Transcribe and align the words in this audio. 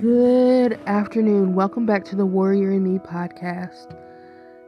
Good 0.00 0.80
afternoon. 0.86 1.54
Welcome 1.54 1.84
back 1.84 2.06
to 2.06 2.16
the 2.16 2.24
Warrior 2.24 2.70
in 2.70 2.84
Me 2.84 2.98
podcast. 2.98 3.94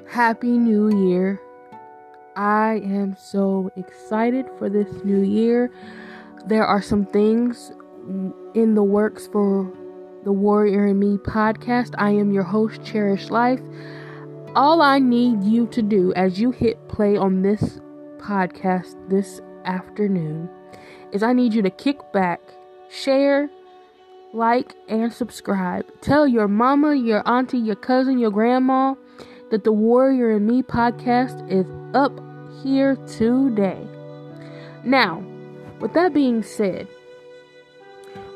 Happy 0.07 0.59
New 0.59 1.09
Year. 1.09 1.41
I 2.37 2.83
am 2.85 3.17
so 3.19 3.73
excited 3.75 4.45
for 4.59 4.69
this 4.69 5.03
new 5.05 5.23
year. 5.23 5.73
There 6.45 6.67
are 6.67 6.83
some 6.83 7.07
things 7.07 7.73
in 8.53 8.75
the 8.75 8.83
works 8.83 9.27
for 9.27 9.73
the 10.25 10.33
Warrior 10.33 10.89
in 10.89 10.99
Me 10.99 11.17
podcast. 11.17 11.95
I 11.97 12.11
am 12.11 12.31
your 12.31 12.43
host, 12.43 12.85
Cherish 12.85 13.31
Life. 13.31 13.63
All 14.55 14.83
I 14.83 14.99
need 14.99 15.45
you 15.45 15.67
to 15.69 15.81
do 15.81 16.13
as 16.13 16.39
you 16.39 16.51
hit 16.51 16.77
play 16.89 17.17
on 17.17 17.41
this 17.41 17.81
podcast 18.19 18.97
this 19.09 19.41
afternoon 19.65 20.51
is 21.11 21.23
I 21.23 21.33
need 21.33 21.55
you 21.55 21.63
to 21.63 21.71
kick 21.71 22.01
back, 22.13 22.43
share, 22.91 23.49
like, 24.33 24.75
and 24.89 25.13
subscribe. 25.13 25.85
Tell 26.01 26.27
your 26.27 26.49
mama, 26.49 26.95
your 26.95 27.27
auntie, 27.29 27.59
your 27.59 27.77
cousin, 27.77 28.19
your 28.19 28.31
grandma 28.31 28.95
that 29.51 29.65
the 29.65 29.73
Warrior 29.73 30.31
in 30.33 30.47
Me 30.47 30.63
podcast 30.63 31.51
is 31.51 31.67
up 31.95 32.13
here 32.63 32.97
today. 33.07 33.87
Now, 34.85 35.23
with 35.81 35.93
that 35.95 36.15
being 36.15 36.43
said, 36.43 36.89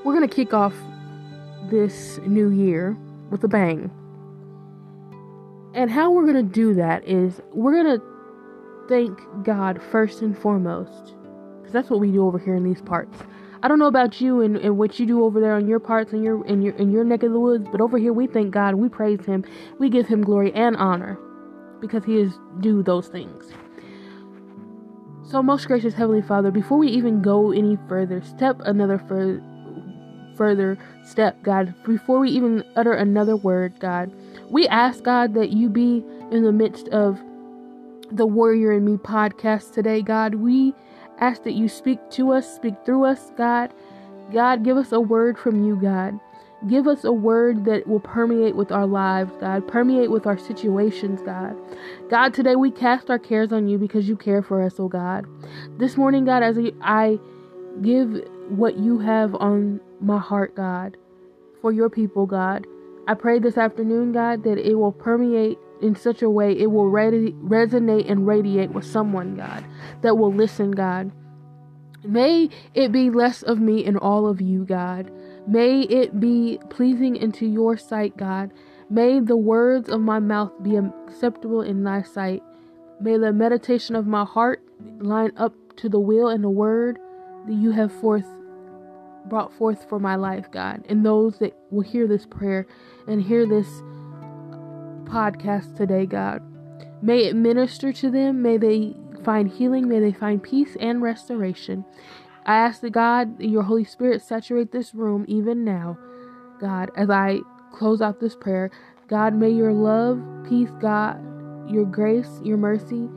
we're 0.05 0.15
going 0.15 0.29
to 0.29 0.35
kick 0.35 0.53
off 0.53 0.75
this 1.71 2.19
new 2.19 2.51
year 2.51 2.97
with 3.31 3.43
a 3.45 3.49
bang. 3.49 3.91
And 5.75 5.91
how 5.91 6.11
we're 6.11 6.27
going 6.31 6.47
to 6.47 6.55
do 6.55 6.75
that 6.75 7.07
is 7.07 7.41
we're 7.53 7.83
going 7.83 7.99
to 7.99 8.05
thank 8.89 9.19
God 9.45 9.83
first 9.91 10.23
and 10.23 10.37
foremost. 10.37 11.15
Because 11.59 11.73
that's 11.73 11.91
what 11.91 12.01
we 12.01 12.13
do 12.13 12.27
over 12.27 12.39
here 12.39 12.55
in 12.55 12.63
these 12.63 12.83
parts. 12.83 13.19
I 13.67 13.69
don't 13.69 13.81
know 13.81 13.87
about 13.87 14.21
you 14.21 14.43
and, 14.43 14.57
and 14.59 14.79
what 14.79 15.01
you 15.01 15.07
do 15.07 15.25
over 15.25 15.41
there 15.41 15.57
on 15.57 15.67
your 15.67 15.81
parts 15.81 16.13
in 16.13 16.23
your 16.23 16.47
in 16.47 16.63
your 16.63 16.73
in 16.77 16.93
your 16.93 17.03
neck 17.03 17.25
of 17.25 17.33
the 17.33 17.41
woods, 17.41 17.67
but 17.73 17.81
over 17.81 17.99
here 17.99 18.13
we 18.13 18.29
thank 18.29 18.53
God, 18.53 18.77
we 18.77 18.89
praise 18.89 19.25
him, 19.27 19.45
we 19.81 19.91
give 19.91 20.07
him 20.07 20.23
glory 20.23 20.53
and 20.53 20.77
honor 20.77 21.19
because 21.81 22.05
he 22.05 22.17
is 22.17 22.39
due 22.61 22.85
those 22.85 23.09
things. 23.09 23.53
So 25.29 25.43
most 25.43 25.67
gracious 25.67 25.95
heavenly 25.95 26.23
Father, 26.23 26.53
before 26.53 26.79
we 26.79 26.87
even 26.91 27.23
go 27.23 27.51
any 27.51 27.77
further, 27.89 28.23
step 28.23 28.61
another 28.61 29.01
fur- 29.01 29.43
further 30.37 30.79
step, 31.05 31.43
God, 31.43 31.75
before 31.85 32.21
we 32.21 32.31
even 32.31 32.63
utter 32.77 32.93
another 32.93 33.35
word, 33.35 33.81
God, 33.81 34.13
we 34.49 34.69
ask 34.69 35.03
God 35.03 35.35
that 35.35 35.51
you 35.51 35.69
be 35.69 36.05
in 36.31 36.45
the 36.45 36.53
midst 36.53 36.87
of 36.91 37.21
the 38.13 38.27
Warrior 38.27 38.71
in 38.71 38.85
Me 38.85 38.97
podcast 38.97 39.75
today, 39.75 40.03
God. 40.03 40.37
We 40.37 40.73
ask 41.19 41.43
that 41.45 41.55
you 41.55 41.69
speak 41.69 41.99
to 42.13 42.33
us, 42.33 42.55
speak 42.55 42.75
through 42.85 43.05
us, 43.05 43.33
God. 43.37 43.73
God, 44.33 44.65
give 44.65 44.77
us 44.77 44.93
a 44.93 45.01
word 45.01 45.39
from 45.39 45.65
you, 45.65 45.77
God. 45.77 46.19
Give 46.69 46.89
us 46.89 47.05
a 47.05 47.13
word 47.13 47.65
that 47.67 47.87
will 47.87 48.01
permeate 48.01 48.57
with 48.57 48.73
our 48.73 48.87
lives, 48.87 49.31
God, 49.41 49.69
permeate 49.69 50.11
with 50.11 50.27
our 50.27 50.39
situations, 50.39 51.21
God. 51.23 51.55
God, 52.11 52.33
today 52.35 52.57
we 52.57 52.71
cast 52.71 53.11
our 53.11 53.19
cares 53.19 53.53
on 53.53 53.69
you 53.69 53.79
because 53.79 54.09
you 54.09 54.17
care 54.17 54.43
for 54.43 54.63
us, 54.63 54.81
oh 54.81 54.89
God. 54.89 55.27
This 55.79 55.97
morning, 55.97 56.25
God, 56.25 56.43
as 56.43 56.59
I 56.81 57.21
give 57.83 58.27
what 58.49 58.79
you 58.79 58.99
have 58.99 59.35
on 59.35 59.81
my 60.01 60.19
heart, 60.19 60.57
God, 60.57 60.97
for 61.61 61.73
your 61.73 61.91
people, 61.91 62.27
God, 62.27 62.67
I 63.07 63.15
pray 63.15 63.39
this 63.39 63.59
afternoon, 63.59 64.13
God, 64.13 64.43
that 64.45 64.59
it 64.59 64.75
will 64.75 64.93
permeate 64.93 65.59
in 65.83 65.95
such 65.95 66.23
a 66.23 66.31
way 66.31 66.53
it 66.53 66.71
will 66.71 66.89
re- 66.89 67.33
resonate 67.33 68.11
and 68.11 68.27
radiate 68.27 68.73
with 68.73 68.85
someone, 68.85 69.37
God, 69.37 69.65
that 70.03 70.17
will 70.17 70.33
listen, 70.33 70.71
God. 70.71 71.13
May 72.05 72.51
it 72.75 72.93
be 72.93 73.11
less 73.11 73.43
of 73.43 73.59
me 73.59 73.85
and 73.85 73.97
all 73.97 74.29
of 74.29 74.41
you, 74.41 74.65
God. 74.65 75.11
May 75.49 75.83
it 75.83 76.21
be 76.21 76.59
pleasing 76.71 77.17
into 77.17 77.47
your 77.47 77.77
sight, 77.77 78.17
God. 78.17 78.53
May 78.89 79.19
the 79.19 79.37
words 79.37 79.89
of 79.89 80.01
my 80.01 80.21
mouth 80.21 80.53
be 80.63 80.77
acceptable 80.77 81.63
in 81.63 81.83
thy 81.83 82.03
sight. 82.03 82.43
May 83.01 83.19
the 83.19 83.33
meditation 83.33 83.97
of 83.97 84.07
my 84.07 84.25
heart 84.25 84.63
line 85.01 85.33
up 85.37 85.55
to 85.77 85.89
the 85.89 86.01
will 86.01 86.29
and 86.29 86.45
the 86.45 86.51
word 86.51 86.99
that 87.47 87.55
you 87.55 87.73
have 87.73 87.93
forth 88.01 88.27
brought 89.27 89.53
forth 89.53 89.89
for 89.89 89.99
my 89.99 90.15
life, 90.15 90.51
God. 90.51 90.85
And 90.89 91.05
those 91.05 91.39
that 91.39 91.57
will 91.71 91.83
hear 91.83 92.07
this 92.07 92.27
prayer 92.27 92.67
and 93.07 93.21
hear 93.21 93.47
this 93.47 93.67
podcast 95.07 95.77
today, 95.77 96.07
God. 96.07 96.43
May 97.03 97.27
it 97.27 97.37
minister 97.37 97.93
to 97.93 98.11
them. 98.11 98.43
May 98.43 98.57
they 98.57 98.95
find 99.25 99.49
healing. 99.51 99.89
May 99.89 100.01
they 100.01 100.13
find 100.13 100.43
peace 100.43 100.77
and 100.81 101.03
restoration. 101.03 101.85
I 102.45 102.57
ask 102.57 102.81
that 102.83 102.91
God, 102.91 103.41
your 103.41 103.63
Holy 103.63 103.85
Spirit, 103.85 104.23
saturate 104.23 104.73
this 104.73 104.95
room 104.95 105.25
even 105.29 105.65
now, 105.65 105.99
God, 106.61 106.91
as 106.97 107.11
I 107.11 107.41
close 107.73 108.01
out 108.01 108.21
this 108.21 108.37
prayer. 108.37 108.71
God, 109.09 109.35
may 109.35 109.51
your 109.51 109.73
love, 109.73 110.23
peace, 110.49 110.71
God, 110.81 111.21
your 111.71 111.85
grace, 111.85 112.41
your 112.45 112.57
mercy, 112.57 113.09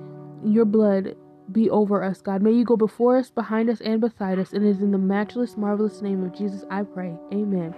your 0.44 0.66
blood 0.66 1.16
be 1.52 1.70
over 1.70 2.04
us, 2.04 2.22
God. 2.22 2.42
May 2.42 2.52
you 2.52 2.64
go 2.64 2.76
before 2.76 3.18
us, 3.18 3.30
behind 3.30 3.70
us, 3.70 3.82
and 3.82 4.02
beside 4.02 4.40
us. 4.40 4.54
And 4.54 4.66
it 4.66 4.70
is 4.70 4.82
in 4.82 4.92
the 4.92 4.98
matchless, 4.98 5.58
marvelous 5.58 6.02
name 6.02 6.24
of 6.24 6.36
Jesus 6.36 6.64
I 6.70 6.84
pray. 6.84 7.16
Amen. 7.34 7.74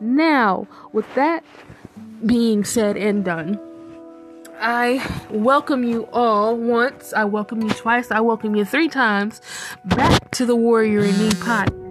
Now, 0.00 0.66
with 0.92 1.12
that 1.14 1.44
being 2.24 2.64
said 2.64 2.96
and 2.96 3.24
done, 3.24 3.58
I 4.60 5.04
welcome 5.30 5.82
you 5.82 6.08
all 6.12 6.56
once, 6.56 7.12
I 7.12 7.24
welcome 7.24 7.62
you 7.62 7.70
twice, 7.70 8.10
I 8.10 8.20
welcome 8.20 8.54
you 8.54 8.64
three 8.64 8.88
times. 8.88 9.40
Back 9.84 10.30
to 10.32 10.46
the 10.46 10.54
Warrior 10.54 11.00
in 11.00 11.18
Me 11.18 11.30
podcast. 11.30 11.81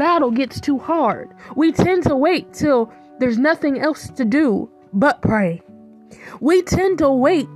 Battle 0.00 0.30
gets 0.30 0.58
too 0.62 0.78
hard. 0.78 1.28
We 1.56 1.72
tend 1.72 2.04
to 2.04 2.16
wait 2.16 2.54
till 2.54 2.90
there's 3.18 3.36
nothing 3.36 3.78
else 3.78 4.08
to 4.08 4.24
do 4.24 4.70
but 4.94 5.20
pray. 5.20 5.60
We 6.40 6.62
tend 6.62 6.96
to 6.98 7.10
wait 7.10 7.46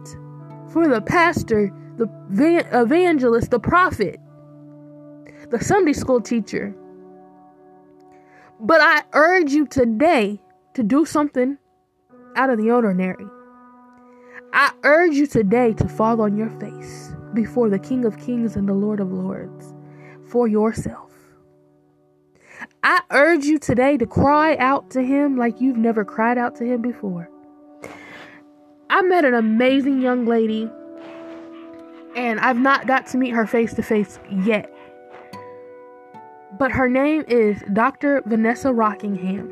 for 0.68 0.86
the 0.86 1.00
pastor, 1.00 1.72
the 1.96 2.66
evangelist, 2.70 3.50
the 3.50 3.58
prophet, 3.58 4.20
the 5.48 5.58
Sunday 5.64 5.94
school 5.94 6.20
teacher. 6.20 6.76
But 8.60 8.82
I 8.82 9.04
urge 9.14 9.52
you 9.52 9.66
today 9.66 10.38
to 10.74 10.82
do 10.82 11.06
something 11.06 11.56
out 12.36 12.50
of 12.50 12.58
the 12.58 12.70
ordinary. 12.70 13.26
I 14.52 14.70
urge 14.82 15.14
you 15.14 15.26
today 15.26 15.72
to 15.72 15.88
fall 15.88 16.20
on 16.20 16.36
your 16.36 16.50
face 16.60 17.14
before 17.32 17.70
the 17.70 17.78
King 17.78 18.04
of 18.04 18.18
Kings 18.18 18.54
and 18.54 18.68
the 18.68 18.74
Lord 18.74 19.00
of 19.00 19.10
Lords 19.10 19.72
for 20.28 20.46
yourself. 20.46 21.13
I 22.84 23.00
urge 23.12 23.46
you 23.46 23.58
today 23.58 23.96
to 23.96 24.04
cry 24.04 24.56
out 24.56 24.90
to 24.90 25.00
Him 25.02 25.38
like 25.38 25.58
you've 25.58 25.78
never 25.78 26.04
cried 26.04 26.36
out 26.36 26.54
to 26.56 26.64
Him 26.64 26.82
before. 26.82 27.30
I 28.90 29.00
met 29.00 29.24
an 29.24 29.32
amazing 29.32 30.02
young 30.02 30.26
lady, 30.26 30.70
and 32.14 32.38
I've 32.40 32.58
not 32.58 32.86
got 32.86 33.06
to 33.06 33.16
meet 33.16 33.30
her 33.30 33.46
face 33.46 33.72
to 33.74 33.82
face 33.82 34.18
yet. 34.30 34.70
But 36.58 36.72
her 36.72 36.86
name 36.86 37.24
is 37.26 37.62
Dr. 37.72 38.22
Vanessa 38.26 38.70
Rockingham. 38.70 39.50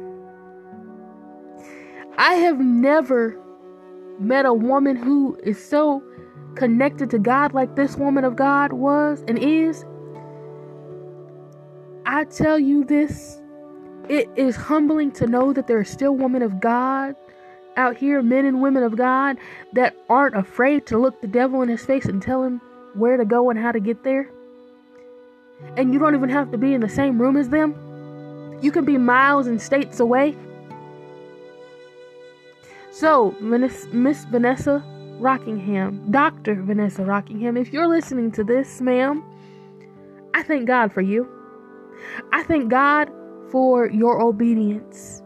I 2.18 2.35
have 2.35 2.61
never 2.61 3.40
met 4.21 4.45
a 4.45 4.52
woman 4.52 4.95
who 4.95 5.38
is 5.42 5.59
so 5.59 6.02
connected 6.54 7.09
to 7.09 7.18
God 7.18 7.54
like 7.54 7.76
this 7.76 7.97
woman 7.97 8.25
of 8.25 8.37
God 8.37 8.75
was 8.75 9.25
and 9.26 9.38
is. 9.38 9.87
I 12.12 12.25
tell 12.25 12.59
you 12.59 12.85
this, 12.85 13.40
it 14.11 14.28
is 14.37 14.54
humbling 14.54 15.12
to 15.12 15.26
know 15.26 15.54
that 15.54 15.66
there 15.66 15.78
are 15.78 15.85
still 15.85 16.14
women 16.14 16.42
of 16.42 16.61
God 16.61 17.16
out 17.78 17.97
here, 17.97 18.21
men 18.21 18.45
and 18.45 18.61
women 18.61 18.83
of 18.83 18.99
God, 18.99 19.38
that 19.73 19.97
aren't 20.11 20.37
afraid 20.37 20.85
to 20.88 20.99
look 20.99 21.23
the 21.23 21.26
devil 21.26 21.62
in 21.62 21.71
his 21.71 21.87
face 21.87 22.04
and 22.04 22.21
tell 22.21 22.42
him 22.42 22.61
where 22.92 23.16
to 23.16 23.25
go 23.25 23.49
and 23.49 23.59
how 23.59 23.73
to 23.73 23.81
get 23.81 24.04
there. 24.04 24.31
And 25.78 25.95
you 25.95 25.99
don't 25.99 26.14
even 26.14 26.28
have 26.28 26.50
to 26.52 26.59
be 26.59 26.75
in 26.75 26.83
the 26.83 26.88
same 26.88 27.19
room 27.19 27.35
as 27.35 27.49
them. 27.49 28.59
You 28.61 28.73
can 28.73 28.85
be 28.85 28.99
miles 28.99 29.47
and 29.47 29.59
states 29.59 29.99
away. 29.99 30.37
So, 32.90 33.35
Miss 33.40 34.26
Vanessa 34.26 34.85
Rockingham, 35.19 36.11
Dr. 36.11 36.62
Vanessa 36.62 37.07
Rockingham, 37.07 37.57
if 37.57 37.73
you're 37.73 37.88
listening 37.88 38.33
to 38.33 38.45
this, 38.45 38.83
ma'am, 38.83 39.25
I 40.35 40.42
thank 40.42 40.66
God 40.66 40.92
for 40.92 41.00
you. 41.00 41.26
I 42.32 42.42
thank 42.42 42.68
God 42.71 43.11
for 43.50 43.88
your 43.90 44.21
obedience. 44.21 45.23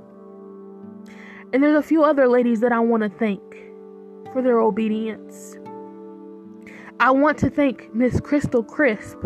And 1.53 1.63
there's 1.63 1.77
a 1.77 1.83
few 1.83 2.05
other 2.05 2.29
ladies 2.29 2.61
that 2.61 2.73
I 2.73 2.81
want 2.81 3.03
to 3.03 3.09
thank 3.09 3.41
for 4.33 4.43
their 4.43 4.61
obedience. 4.61 5.57
I 6.99 7.11
want 7.11 7.39
to 7.39 7.51
thank 7.51 7.95
Miss 7.95 8.21
Crystal 8.21 8.63
Crisp 8.63 9.19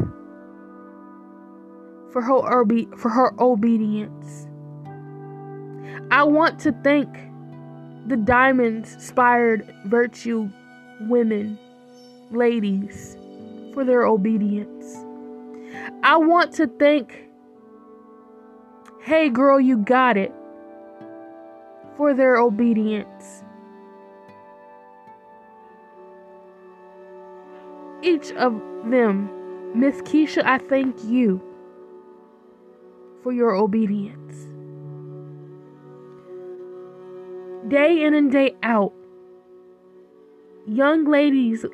for 2.12 2.20
her 2.20 2.60
obe- 2.60 2.96
for 2.98 3.08
her 3.08 3.32
obedience. 3.40 4.46
I 6.10 6.24
want 6.24 6.58
to 6.60 6.72
thank 6.82 7.08
the 8.06 8.16
diamond 8.16 8.86
inspired 8.86 9.72
virtue 9.86 10.50
women, 11.02 11.58
ladies, 12.30 13.16
for 13.72 13.84
their 13.84 14.04
obedience. 14.04 14.96
I 16.02 16.16
want 16.16 16.52
to 16.54 16.66
thank 16.66 17.29
Hey 19.02 19.30
Girl, 19.30 19.58
You 19.58 19.78
Got 19.78 20.18
It 20.18 20.30
for 21.96 22.12
their 22.12 22.36
obedience. 22.36 23.42
Each 28.02 28.30
of 28.32 28.52
them, 28.90 29.30
Miss 29.74 30.02
Keisha, 30.02 30.44
I 30.44 30.58
thank 30.58 31.02
you 31.04 31.40
for 33.22 33.32
your 33.32 33.54
obedience. 33.54 34.36
Day 37.68 38.04
in 38.04 38.12
and 38.12 38.30
day 38.30 38.54
out, 38.62 38.92
young 40.66 41.06
ladies 41.06 41.64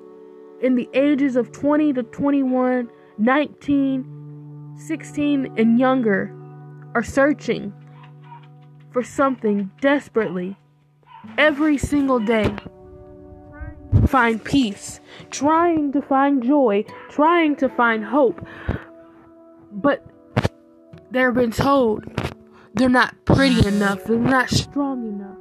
in 0.62 0.76
the 0.76 0.88
ages 0.95 1.35
of 1.35 1.50
20 1.50 1.92
to 1.95 2.04
21, 2.04 2.88
19, 3.18 4.75
16, 4.78 5.54
and 5.56 5.80
younger 5.80 6.36
are 6.97 7.03
searching 7.03 7.75
for 8.91 9.03
something 9.03 9.71
desperately 9.83 10.57
every 11.37 11.76
single 11.76 12.19
day. 12.19 12.57
Find 14.07 14.43
peace, 14.43 15.00
trying 15.31 15.93
to 15.93 16.00
find 16.00 16.43
joy, 16.43 16.87
trying 17.11 17.55
to 17.57 17.69
find 17.69 18.03
hope. 18.03 18.41
But 19.71 20.07
they've 21.11 21.35
been 21.35 21.50
told 21.50 22.03
they're 22.73 22.88
not 22.88 23.15
pretty 23.26 23.69
enough, 23.69 24.05
they're 24.05 24.17
not 24.17 24.49
strong 24.49 25.07
enough, 25.07 25.37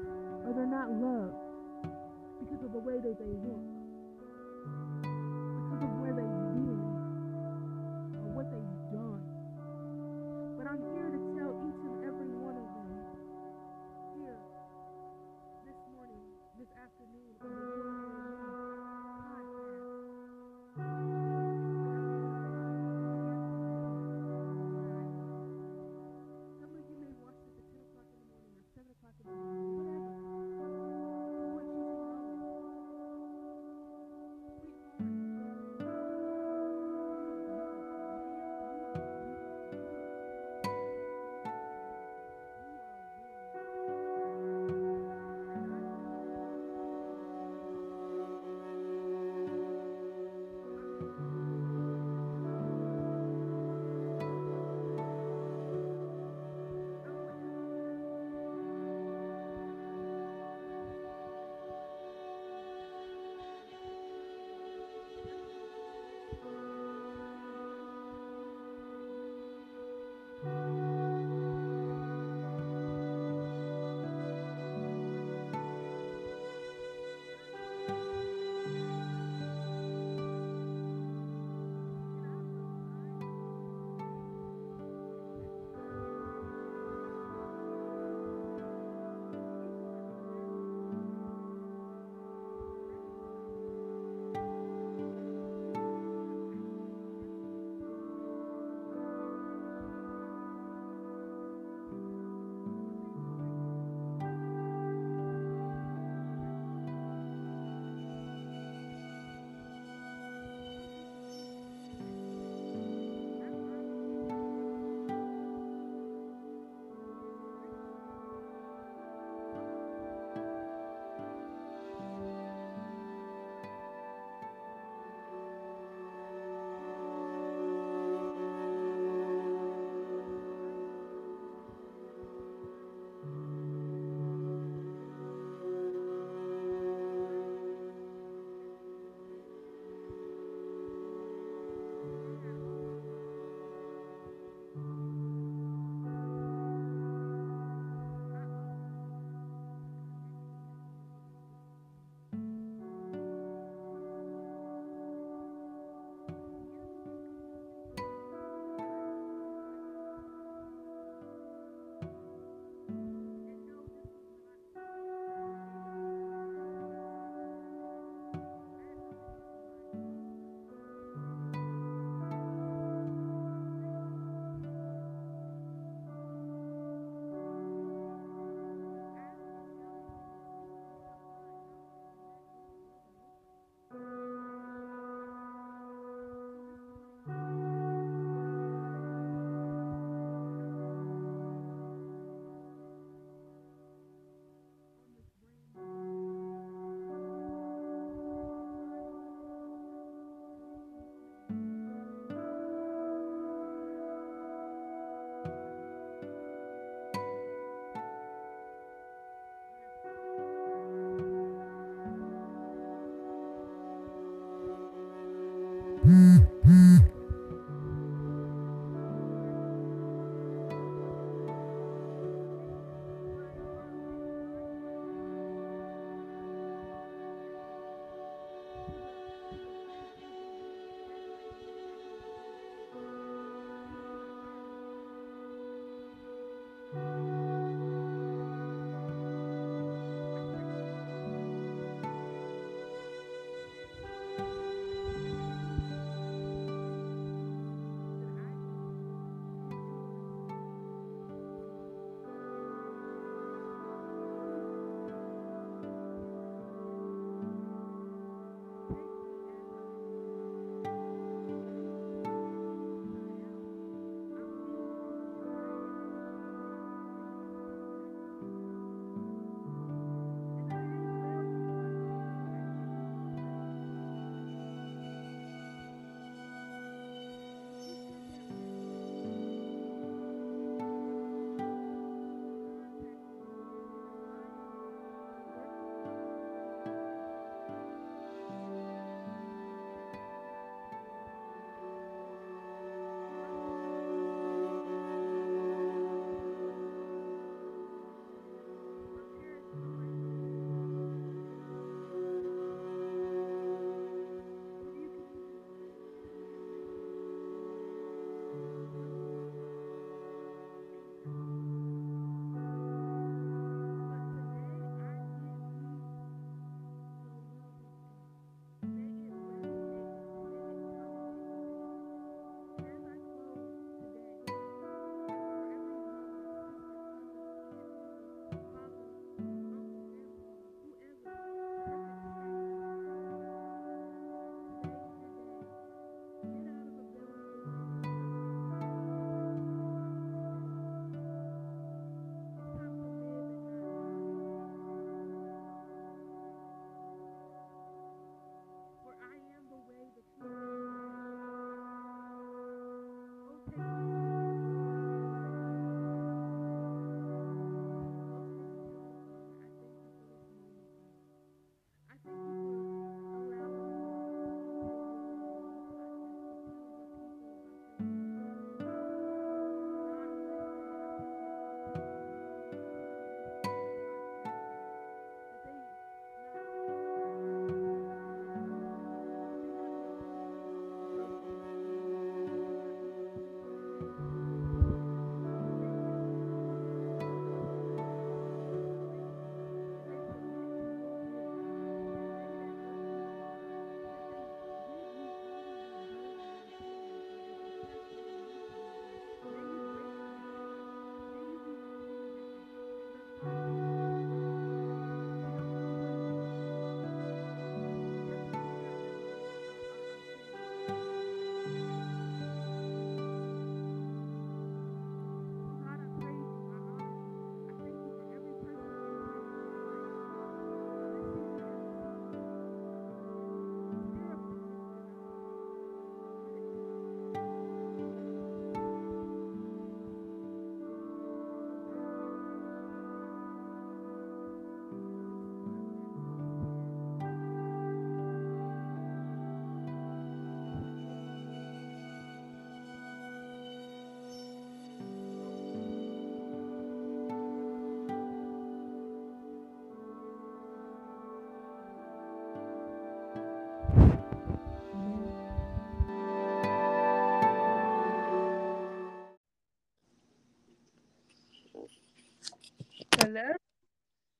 Hello. 463.35 463.51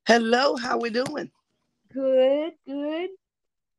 Hello, 0.06 0.56
how 0.56 0.78
we 0.78 0.88
doing? 0.88 1.30
Good, 1.92 2.52
good. 2.66 3.10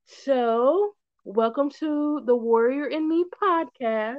So, 0.06 0.94
welcome 1.24 1.72
to 1.80 2.22
the 2.24 2.36
Warrior 2.36 2.86
in 2.86 3.10
Me 3.10 3.26
podcast. 3.42 4.18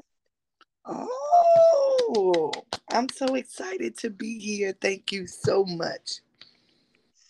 Oh, 0.85 2.51
I'm 2.91 3.09
so 3.11 3.37
excited 3.37 3.97
to 3.99 4.11
be 4.11 4.41
here. 4.41 4.75
Thank 4.81 5.13
you 5.13 5.29
so 5.29 5.65
much. 5.65 6.19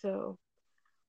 So, 0.00 0.38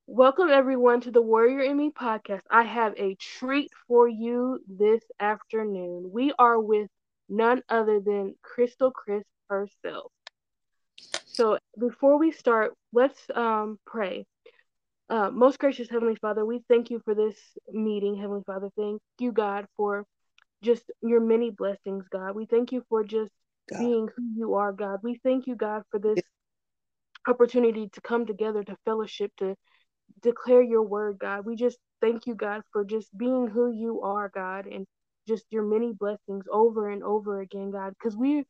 welcome 0.06 0.50
everyone 0.50 1.00
to 1.02 1.12
the 1.12 1.22
Warrior 1.22 1.62
in 1.62 1.78
Me 1.78 1.91
podcast. 1.91 2.41
I 2.52 2.63
have 2.63 2.93
a 2.98 3.15
treat 3.15 3.72
for 3.88 4.10
you 4.10 4.60
this 4.67 5.02
afternoon. 5.22 6.10
We 6.12 6.34
are 6.38 6.60
with 6.60 6.89
none 7.30 7.62
other 7.69 8.02
than 8.02 8.36
Crystal 8.41 8.91
Chris 8.91 9.24
herself. 9.50 10.12
So 11.34 11.58
before 11.78 12.18
we 12.18 12.32
start, 12.32 12.74
let's 12.92 13.20
um, 13.34 13.80
pray. 13.86 14.26
Uh, 15.10 15.30
most 15.32 15.60
gracious 15.60 15.89
Heavenly 15.89 16.15
Father, 16.15 16.46
we 16.46 16.62
thank 16.70 16.89
you 16.89 17.02
for 17.06 17.15
this 17.15 17.36
meeting, 17.72 18.18
Heavenly 18.18 18.44
Father. 18.46 18.70
Thank 18.78 19.02
you, 19.20 19.32
God, 19.32 19.65
for 19.78 20.06
just 20.62 20.84
your 21.02 21.20
many 21.20 21.52
blessings, 21.52 22.06
God. 22.12 22.36
We 22.36 22.46
thank 22.46 22.72
you 22.72 22.84
for 22.89 23.04
just 23.04 23.32
God. 23.70 23.80
being 23.80 24.08
who 24.15 24.24
you 24.36 24.56
are, 24.56 24.72
God. 24.72 25.00
We 25.02 25.20
thank 25.24 25.48
you, 25.48 25.56
God, 25.56 25.84
for 25.89 26.00
this 26.00 26.20
opportunity 27.28 27.89
to 27.94 28.02
come 28.02 28.26
together, 28.26 28.63
to 28.63 28.76
fellowship, 28.86 29.32
to 29.38 29.56
declare 30.22 30.62
your 30.62 30.84
word, 30.84 31.18
God. 31.20 31.46
We 31.46 31.56
just 31.56 31.78
thank 32.02 32.28
you, 32.28 32.36
God, 32.36 32.62
for 32.72 32.84
just 32.84 33.15
being 33.18 33.48
who 33.48 33.72
you 33.72 34.02
are, 34.02 34.30
God, 34.30 34.65
and 34.68 34.86
just 35.28 35.46
your 35.52 35.63
many 35.63 35.94
blessings 35.94 36.46
over 36.52 36.89
and 36.89 37.04
over 37.04 37.42
again, 37.42 37.72
God. 37.72 37.94
Because 37.98 38.18
we 38.18 38.46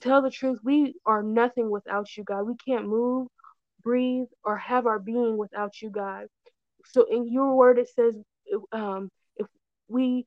tell 0.00 0.22
the 0.22 0.30
truth, 0.30 0.58
we 0.62 0.94
are 1.06 1.22
nothing 1.22 1.70
without 1.70 2.16
you, 2.16 2.24
God. 2.24 2.42
We 2.42 2.54
can't 2.56 2.86
move, 2.86 3.28
breathe, 3.82 4.26
or 4.44 4.56
have 4.56 4.86
our 4.86 4.98
being 4.98 5.36
without 5.36 5.80
you, 5.80 5.90
God. 5.90 6.26
So 6.86 7.04
in 7.04 7.30
your 7.30 7.54
word, 7.56 7.78
it 7.78 7.88
says, 7.88 8.14
um, 8.72 9.10
if 9.36 9.46
we, 9.88 10.26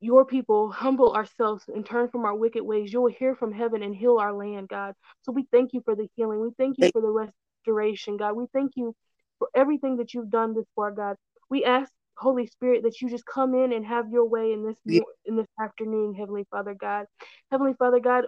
your 0.00 0.24
people, 0.24 0.70
humble 0.70 1.14
ourselves 1.14 1.64
and 1.68 1.84
turn 1.84 2.08
from 2.08 2.24
our 2.24 2.34
wicked 2.34 2.62
ways, 2.62 2.92
you 2.92 3.00
will 3.00 3.12
hear 3.12 3.34
from 3.34 3.52
heaven 3.52 3.82
and 3.82 3.94
heal 3.94 4.18
our 4.18 4.32
land, 4.32 4.68
God. 4.68 4.94
So 5.22 5.32
we 5.32 5.46
thank 5.52 5.72
you 5.72 5.82
for 5.84 5.94
the 5.94 6.08
healing. 6.16 6.40
We 6.40 6.50
thank 6.58 6.78
you 6.78 6.90
for 6.92 7.02
the 7.02 7.30
restoration, 7.66 8.16
God. 8.16 8.34
We 8.34 8.46
thank 8.52 8.72
you 8.76 8.94
for 9.38 9.48
everything 9.54 9.96
that 9.98 10.14
you've 10.14 10.30
done 10.30 10.54
this 10.54 10.66
far, 10.74 10.90
God. 10.90 11.16
We 11.50 11.64
ask 11.64 11.90
Holy 12.20 12.46
Spirit, 12.46 12.82
that 12.82 13.00
you 13.00 13.08
just 13.08 13.24
come 13.24 13.54
in 13.54 13.72
and 13.72 13.84
have 13.86 14.10
your 14.10 14.26
way 14.26 14.52
in 14.52 14.64
this 14.64 14.76
in 15.24 15.36
this 15.36 15.46
afternoon, 15.58 16.14
Heavenly 16.14 16.46
Father 16.50 16.74
God. 16.74 17.06
Heavenly 17.50 17.72
Father 17.78 17.98
God, 17.98 18.26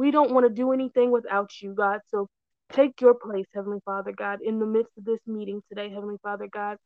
we 0.00 0.10
don't 0.10 0.30
want 0.30 0.48
to 0.48 0.50
do 0.54 0.72
anything 0.72 1.10
without 1.10 1.50
you, 1.60 1.74
God. 1.74 2.00
So 2.10 2.26
take 2.72 3.02
your 3.02 3.12
place, 3.12 3.44
Heavenly 3.54 3.80
Father 3.84 4.12
God, 4.12 4.38
in 4.42 4.58
the 4.58 4.64
midst 4.64 4.92
of 4.96 5.04
this 5.04 5.20
meeting 5.26 5.60
today, 5.68 5.90
Heavenly 5.90 6.16
Father 6.22 6.48
God. 6.50 6.78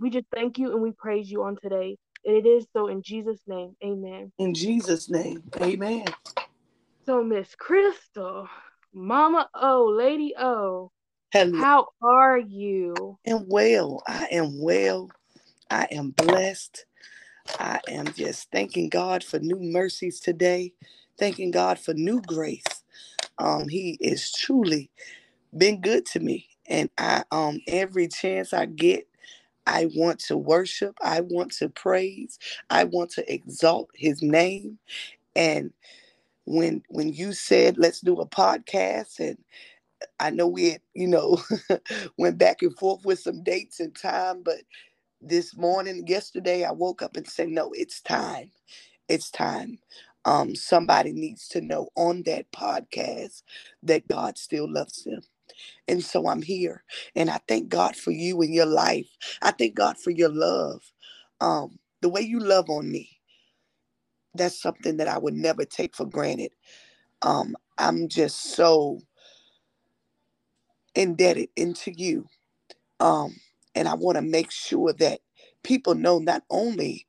We 0.00 0.10
just 0.10 0.26
thank 0.34 0.58
you 0.58 0.72
and 0.72 0.82
we 0.82 0.90
praise 0.90 1.30
you 1.30 1.44
on 1.44 1.56
today. 1.62 1.96
And 2.24 2.36
it 2.36 2.48
is 2.48 2.66
so 2.72 2.88
in 2.88 3.02
Jesus' 3.02 3.38
name. 3.46 3.76
Amen. 3.84 4.32
In 4.38 4.54
Jesus' 4.54 5.08
name. 5.08 5.44
Amen. 5.60 6.06
So, 7.06 7.22
Miss 7.22 7.54
Crystal, 7.54 8.48
Mama 8.92 9.48
O, 9.54 9.94
Lady 9.96 10.34
O, 10.36 10.90
Hello. 11.32 11.60
how 11.60 11.86
are 12.02 12.38
you? 12.38 13.20
I 13.24 13.30
am 13.30 13.48
well. 13.48 14.02
I 14.08 14.26
am 14.32 14.60
well. 14.60 15.10
I 15.70 15.86
am 15.92 16.10
blessed. 16.10 16.86
I 17.60 17.78
am 17.86 18.12
just 18.14 18.50
thanking 18.50 18.88
God 18.88 19.22
for 19.22 19.38
new 19.38 19.60
mercies 19.60 20.18
today 20.18 20.72
thanking 21.18 21.52
God 21.52 21.78
for 21.78 21.94
new 21.94 22.20
grace. 22.22 22.64
Um, 23.38 23.68
he 23.68 23.98
is 24.00 24.32
truly 24.32 24.90
been 25.56 25.80
good 25.80 26.06
to 26.06 26.20
me. 26.20 26.48
And 26.68 26.90
I 26.98 27.24
um 27.32 27.60
every 27.68 28.08
chance 28.08 28.52
I 28.54 28.66
get, 28.66 29.06
I 29.66 29.88
want 29.96 30.20
to 30.28 30.36
worship, 30.36 30.96
I 31.02 31.22
want 31.22 31.52
to 31.54 31.68
praise, 31.70 32.38
I 32.70 32.84
want 32.84 33.10
to 33.12 33.32
exalt 33.34 33.90
his 33.94 34.22
name. 34.22 34.78
And 35.36 35.72
when 36.46 36.82
when 36.88 37.10
you 37.12 37.32
said 37.32 37.78
let's 37.78 38.00
do 38.02 38.20
a 38.20 38.26
podcast 38.28 39.20
and 39.20 39.38
I 40.20 40.30
know 40.30 40.48
we 40.48 40.72
had, 40.72 40.82
you 40.94 41.08
know, 41.08 41.42
went 42.18 42.38
back 42.38 42.62
and 42.62 42.76
forth 42.78 43.04
with 43.04 43.20
some 43.20 43.42
dates 43.44 43.80
and 43.80 43.94
time, 43.96 44.42
but 44.44 44.58
this 45.20 45.56
morning, 45.56 46.04
yesterday, 46.06 46.64
I 46.64 46.72
woke 46.72 47.02
up 47.02 47.16
and 47.16 47.26
said, 47.28 47.48
no, 47.48 47.72
it's 47.74 48.00
time. 48.02 48.50
It's 49.08 49.30
time 49.30 49.78
um, 50.28 50.54
somebody 50.54 51.12
needs 51.14 51.48
to 51.48 51.62
know 51.62 51.88
on 51.96 52.22
that 52.26 52.52
podcast 52.52 53.42
that 53.82 54.06
God 54.08 54.36
still 54.36 54.70
loves 54.70 55.04
them. 55.04 55.22
And 55.88 56.04
so 56.04 56.28
I'm 56.28 56.42
here. 56.42 56.84
And 57.16 57.30
I 57.30 57.40
thank 57.48 57.70
God 57.70 57.96
for 57.96 58.10
you 58.10 58.42
and 58.42 58.54
your 58.54 58.66
life. 58.66 59.08
I 59.40 59.52
thank 59.52 59.74
God 59.74 59.96
for 59.98 60.10
your 60.10 60.30
love. 60.30 60.82
Um, 61.40 61.78
the 62.02 62.10
way 62.10 62.20
you 62.20 62.40
love 62.40 62.68
on 62.68 62.92
me, 62.92 63.10
that's 64.34 64.60
something 64.60 64.98
that 64.98 65.08
I 65.08 65.18
would 65.18 65.34
never 65.34 65.64
take 65.64 65.96
for 65.96 66.06
granted. 66.06 66.52
Um, 67.22 67.56
I'm 67.78 68.08
just 68.08 68.54
so 68.54 69.00
indebted 70.94 71.48
into 71.56 71.92
you. 71.92 72.26
Um, 73.00 73.36
and 73.74 73.88
I 73.88 73.94
want 73.94 74.16
to 74.16 74.22
make 74.22 74.52
sure 74.52 74.92
that 74.94 75.20
people 75.64 75.96
know 75.96 76.18
not 76.20 76.44
only 76.50 77.07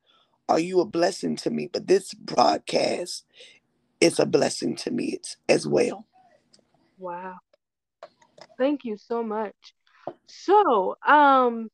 are 0.49 0.59
you 0.59 0.81
a 0.81 0.85
blessing 0.85 1.35
to 1.37 1.51
me, 1.51 1.69
but 1.71 1.87
this 1.87 2.13
broadcast 2.13 3.25
is 4.01 4.19
a 4.19 4.25
blessing 4.25 4.75
to 4.77 4.91
me 4.91 5.19
as 5.47 5.67
well. 5.67 6.07
Wow. 6.97 7.35
Thank 8.57 8.83
you 8.83 8.97
so 8.97 9.23
much. 9.23 9.55
So, 10.27 10.97
um, 11.05 11.69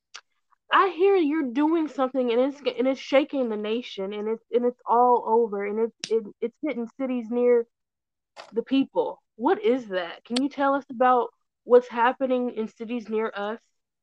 I 0.74 0.90
hear 0.90 1.16
you're 1.16 1.52
doing 1.52 1.88
something 1.88 2.32
and 2.32 2.42
it's 2.42 2.60
and 2.78 2.88
it's 2.88 3.00
shaking 3.00 3.50
the 3.50 3.56
nation 3.56 4.12
and 4.14 4.28
it's 4.28 4.44
and 4.52 4.66
it's 4.66 4.82
all 4.86 5.24
over 5.26 5.66
and 5.66 5.80
it's 5.80 6.12
it, 6.12 6.24
it's 6.42 6.58
hitting 6.62 6.90
cities 7.00 7.28
near 7.30 7.66
the 8.52 8.64
people. 8.64 9.22
What 9.36 9.64
is 9.64 9.88
that? 9.88 10.26
Can 10.26 10.42
you 10.42 10.50
tell 10.50 10.74
us 10.74 10.84
about 10.90 11.30
what's 11.64 11.88
happening 11.88 12.52
in 12.52 12.68
cities 12.68 13.08
near 13.08 13.32
us? 13.36 13.60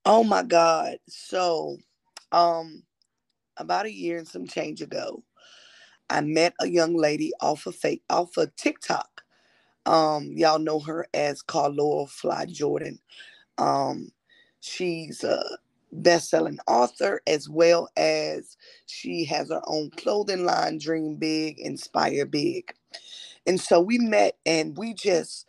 Oh 0.07 0.25
my 0.25 0.43
God. 0.43 0.97
So, 1.09 1.77
um, 2.31 2.85
about 3.57 3.87
a 3.87 3.93
year 3.93 4.19
and 4.19 4.29
some 4.29 4.47
change 4.47 4.83
ago, 4.83 5.23
I 6.11 6.21
met 6.21 6.55
a 6.61 6.69
young 6.69 6.97
lady 6.97 7.33
off 7.41 7.67
of 7.67 7.75
fake 7.75 8.03
off 8.11 8.37
of 8.37 8.55
TikTok. 8.57 9.23
Um, 9.87 10.31
y'all 10.35 10.59
know 10.59 10.79
her 10.81 11.07
as 11.15 11.43
Carloa 11.43 12.07
Fly 12.07 12.47
Jordan. 12.47 12.99
Um, 13.59 14.11
she's 14.61 15.25
a 15.25 15.43
best-selling 15.93 16.59
author 16.67 17.21
as 17.27 17.49
well 17.49 17.89
as 17.97 18.57
she 18.87 19.25
has 19.27 19.51
her 19.51 19.63
own 19.67 19.91
clothing 19.91 20.45
line, 20.45 20.79
Dream 20.79 21.17
Big, 21.17 21.59
Inspire 21.59 22.27
Big. 22.27 22.73
And 23.47 23.61
so 23.61 23.81
we 23.81 23.99
met 23.99 24.37
and 24.47 24.77
we 24.77 24.95
just 24.95 25.47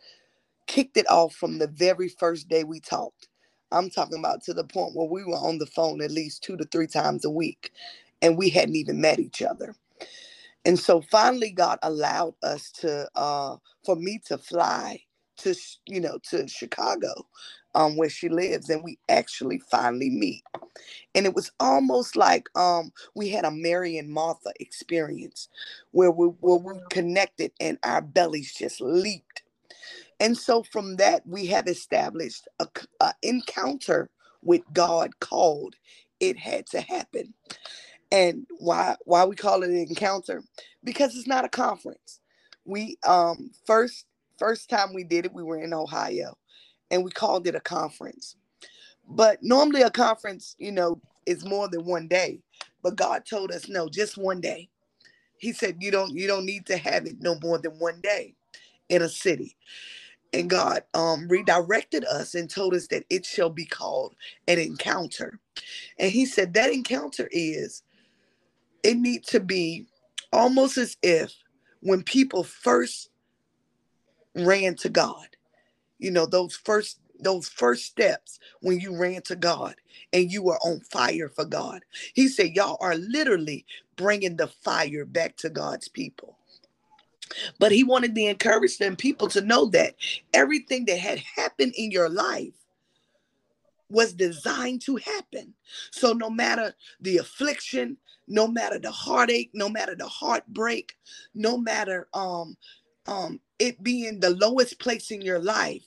kicked 0.66 0.96
it 0.96 1.08
off 1.08 1.34
from 1.34 1.58
the 1.58 1.68
very 1.68 2.08
first 2.08 2.48
day 2.48 2.64
we 2.64 2.80
talked. 2.80 3.28
I'm 3.72 3.90
talking 3.90 4.18
about 4.18 4.42
to 4.44 4.54
the 4.54 4.64
point 4.64 4.94
where 4.94 5.08
we 5.08 5.24
were 5.24 5.36
on 5.36 5.58
the 5.58 5.66
phone 5.66 6.00
at 6.02 6.10
least 6.10 6.42
two 6.42 6.56
to 6.56 6.64
three 6.66 6.86
times 6.86 7.24
a 7.24 7.30
week 7.30 7.72
and 8.22 8.38
we 8.38 8.50
hadn't 8.50 8.76
even 8.76 9.00
met 9.00 9.18
each 9.20 9.42
other. 9.42 9.74
And 10.66 10.78
so 10.78 11.02
finally 11.02 11.52
God 11.52 11.80
allowed 11.82 12.34
us 12.44 12.72
to 12.80 13.08
uh 13.16 13.58
for 13.86 13.96
me 13.96 14.20
to 14.26 14.38
fly 14.38 15.02
to 15.38 15.50
you 15.86 16.00
know 16.00 16.18
to 16.30 16.48
Chicago 16.48 17.12
um 17.74 17.96
where 17.96 18.10
she 18.10 18.30
lives 18.30 18.70
and 18.70 18.84
we 18.84 18.98
actually 19.10 19.60
finally 19.70 20.10
meet. 20.10 20.44
And 21.16 21.26
it 21.26 21.34
was 21.36 21.52
almost 21.60 22.16
like 22.16 22.48
um 22.58 22.92
we 23.16 23.30
had 23.30 23.46
a 23.46 23.52
Mary 23.52 23.98
and 23.98 24.10
Martha 24.10 24.52
experience 24.60 25.48
where 25.92 26.12
we 26.12 26.28
where 26.28 26.58
we 26.58 26.74
connected 26.90 27.52
and 27.60 27.78
our 27.84 28.02
bellies 28.02 28.54
just 28.54 28.82
leaped. 28.82 29.43
And 30.20 30.36
so 30.36 30.62
from 30.62 30.96
that 30.96 31.26
we 31.26 31.46
have 31.46 31.66
established 31.66 32.48
a, 32.60 32.66
a 33.00 33.12
encounter 33.22 34.10
with 34.42 34.62
God 34.72 35.18
called 35.20 35.74
it 36.20 36.38
had 36.38 36.66
to 36.68 36.80
happen. 36.80 37.34
And 38.12 38.46
why 38.58 38.96
why 39.04 39.24
we 39.24 39.36
call 39.36 39.62
it 39.62 39.70
an 39.70 39.76
encounter? 39.76 40.42
Because 40.84 41.16
it's 41.16 41.26
not 41.26 41.44
a 41.44 41.48
conference. 41.48 42.20
We 42.64 42.96
um 43.06 43.50
first 43.66 44.06
first 44.38 44.70
time 44.70 44.94
we 44.94 45.04
did 45.04 45.26
it, 45.26 45.34
we 45.34 45.42
were 45.42 45.58
in 45.60 45.74
Ohio, 45.74 46.36
and 46.90 47.04
we 47.04 47.10
called 47.10 47.46
it 47.46 47.54
a 47.54 47.60
conference. 47.60 48.36
But 49.08 49.42
normally 49.42 49.82
a 49.82 49.90
conference, 49.90 50.54
you 50.58 50.72
know, 50.72 51.00
is 51.26 51.44
more 51.44 51.68
than 51.68 51.84
one 51.84 52.08
day. 52.08 52.40
But 52.82 52.96
God 52.96 53.24
told 53.26 53.50
us 53.50 53.68
no, 53.68 53.88
just 53.88 54.16
one 54.16 54.40
day. 54.40 54.68
He 55.38 55.52
said 55.52 55.78
you 55.80 55.90
don't 55.90 56.14
you 56.14 56.26
don't 56.26 56.46
need 56.46 56.66
to 56.66 56.76
have 56.76 57.06
it 57.06 57.16
no 57.20 57.36
more 57.42 57.58
than 57.58 57.72
one 57.72 58.00
day 58.00 58.34
in 58.88 59.02
a 59.02 59.08
city. 59.08 59.56
And 60.34 60.50
God 60.50 60.82
um, 60.94 61.28
redirected 61.28 62.04
us 62.04 62.34
and 62.34 62.50
told 62.50 62.74
us 62.74 62.88
that 62.88 63.04
it 63.08 63.24
shall 63.24 63.50
be 63.50 63.64
called 63.64 64.16
an 64.48 64.58
encounter. 64.58 65.38
And 65.98 66.10
He 66.10 66.26
said 66.26 66.54
that 66.54 66.72
encounter 66.72 67.28
is 67.30 67.84
it 68.82 68.96
needs 68.96 69.28
to 69.28 69.40
be 69.40 69.86
almost 70.32 70.76
as 70.76 70.96
if 71.02 71.32
when 71.80 72.02
people 72.02 72.42
first 72.42 73.10
ran 74.34 74.74
to 74.76 74.88
God, 74.88 75.28
you 75.98 76.10
know, 76.10 76.26
those 76.26 76.56
first 76.56 76.98
those 77.20 77.48
first 77.48 77.84
steps 77.84 78.40
when 78.60 78.80
you 78.80 78.96
ran 78.98 79.22
to 79.22 79.36
God 79.36 79.76
and 80.12 80.32
you 80.32 80.42
were 80.42 80.58
on 80.58 80.80
fire 80.90 81.28
for 81.28 81.44
God. 81.44 81.84
He 82.12 82.26
said, 82.28 82.56
Y'all 82.56 82.76
are 82.80 82.96
literally 82.96 83.64
bringing 83.96 84.36
the 84.36 84.48
fire 84.48 85.04
back 85.04 85.36
to 85.38 85.48
God's 85.48 85.88
people. 85.88 86.38
But 87.58 87.72
he 87.72 87.84
wanted 87.84 88.14
to 88.14 88.20
encourage 88.22 88.78
them 88.78 88.96
people 88.96 89.28
to 89.28 89.40
know 89.40 89.66
that 89.66 89.94
everything 90.32 90.84
that 90.86 90.98
had 90.98 91.18
happened 91.18 91.74
in 91.76 91.90
your 91.90 92.08
life 92.08 92.54
was 93.88 94.12
designed 94.12 94.82
to 94.82 94.96
happen. 94.96 95.54
So 95.90 96.12
no 96.12 96.30
matter 96.30 96.74
the 97.00 97.18
affliction, 97.18 97.96
no 98.26 98.48
matter 98.48 98.78
the 98.78 98.90
heartache, 98.90 99.50
no 99.54 99.68
matter 99.68 99.94
the 99.94 100.08
heartbreak, 100.08 100.94
no 101.34 101.56
matter 101.58 102.08
um 102.14 102.56
um 103.06 103.40
it 103.58 103.82
being 103.82 104.20
the 104.20 104.30
lowest 104.30 104.78
place 104.78 105.10
in 105.10 105.20
your 105.22 105.38
life, 105.38 105.84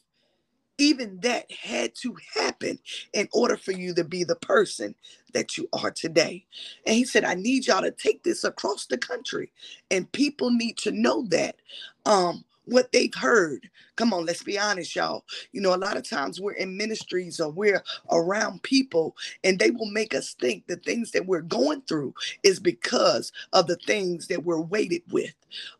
even 0.77 1.19
that 1.21 1.51
had 1.51 1.95
to 1.95 2.15
happen 2.35 2.79
in 3.13 3.27
order 3.33 3.57
for 3.57 3.71
you 3.71 3.93
to 3.95 4.03
be 4.03 4.23
the 4.23 4.35
person 4.35 4.95
that 5.33 5.57
you 5.57 5.67
are 5.73 5.91
today. 5.91 6.45
And 6.85 6.95
he 6.95 7.05
said, 7.05 7.23
I 7.23 7.35
need 7.35 7.67
y'all 7.67 7.81
to 7.81 7.91
take 7.91 8.23
this 8.23 8.43
across 8.43 8.85
the 8.85 8.97
country. 8.97 9.51
And 9.91 10.11
people 10.11 10.51
need 10.51 10.77
to 10.79 10.91
know 10.91 11.25
that. 11.29 11.57
Um, 12.05 12.45
what 12.67 12.91
they've 12.91 13.13
heard. 13.13 13.69
Come 13.95 14.13
on, 14.13 14.25
let's 14.25 14.43
be 14.43 14.59
honest, 14.59 14.95
y'all. 14.95 15.25
You 15.51 15.61
know, 15.61 15.73
a 15.73 15.77
lot 15.77 15.97
of 15.97 16.07
times 16.07 16.39
we're 16.39 16.53
in 16.53 16.77
ministries 16.77 17.39
or 17.39 17.49
we're 17.49 17.83
around 18.11 18.61
people, 18.63 19.15
and 19.43 19.57
they 19.57 19.71
will 19.71 19.89
make 19.89 20.13
us 20.13 20.33
think 20.35 20.67
the 20.67 20.75
things 20.75 21.11
that 21.11 21.25
we're 21.25 21.41
going 21.41 21.81
through 21.81 22.13
is 22.43 22.59
because 22.59 23.31
of 23.53 23.67
the 23.67 23.77
things 23.77 24.27
that 24.27 24.43
we're 24.43 24.61
weighted 24.61 25.01
with. 25.11 25.33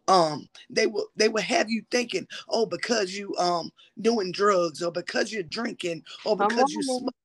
Um, 0.08 0.47
they 0.69 0.88
will 0.88 1.08
they 1.15 1.30
will 1.30 1.41
have 1.43 1.69
you 1.69 1.84
thinking, 1.91 2.28
oh, 2.50 2.65
because 2.65 3.13
you 3.15 3.36
um 3.38 3.71
doing 4.02 4.32
drugs 4.32 4.82
or 4.82 4.91
because 4.91 5.32
you're 5.32 5.43
drinking 5.43 6.04
or 6.23 6.38
because 6.38 6.73
you 6.73 6.82
smoke 6.84 7.15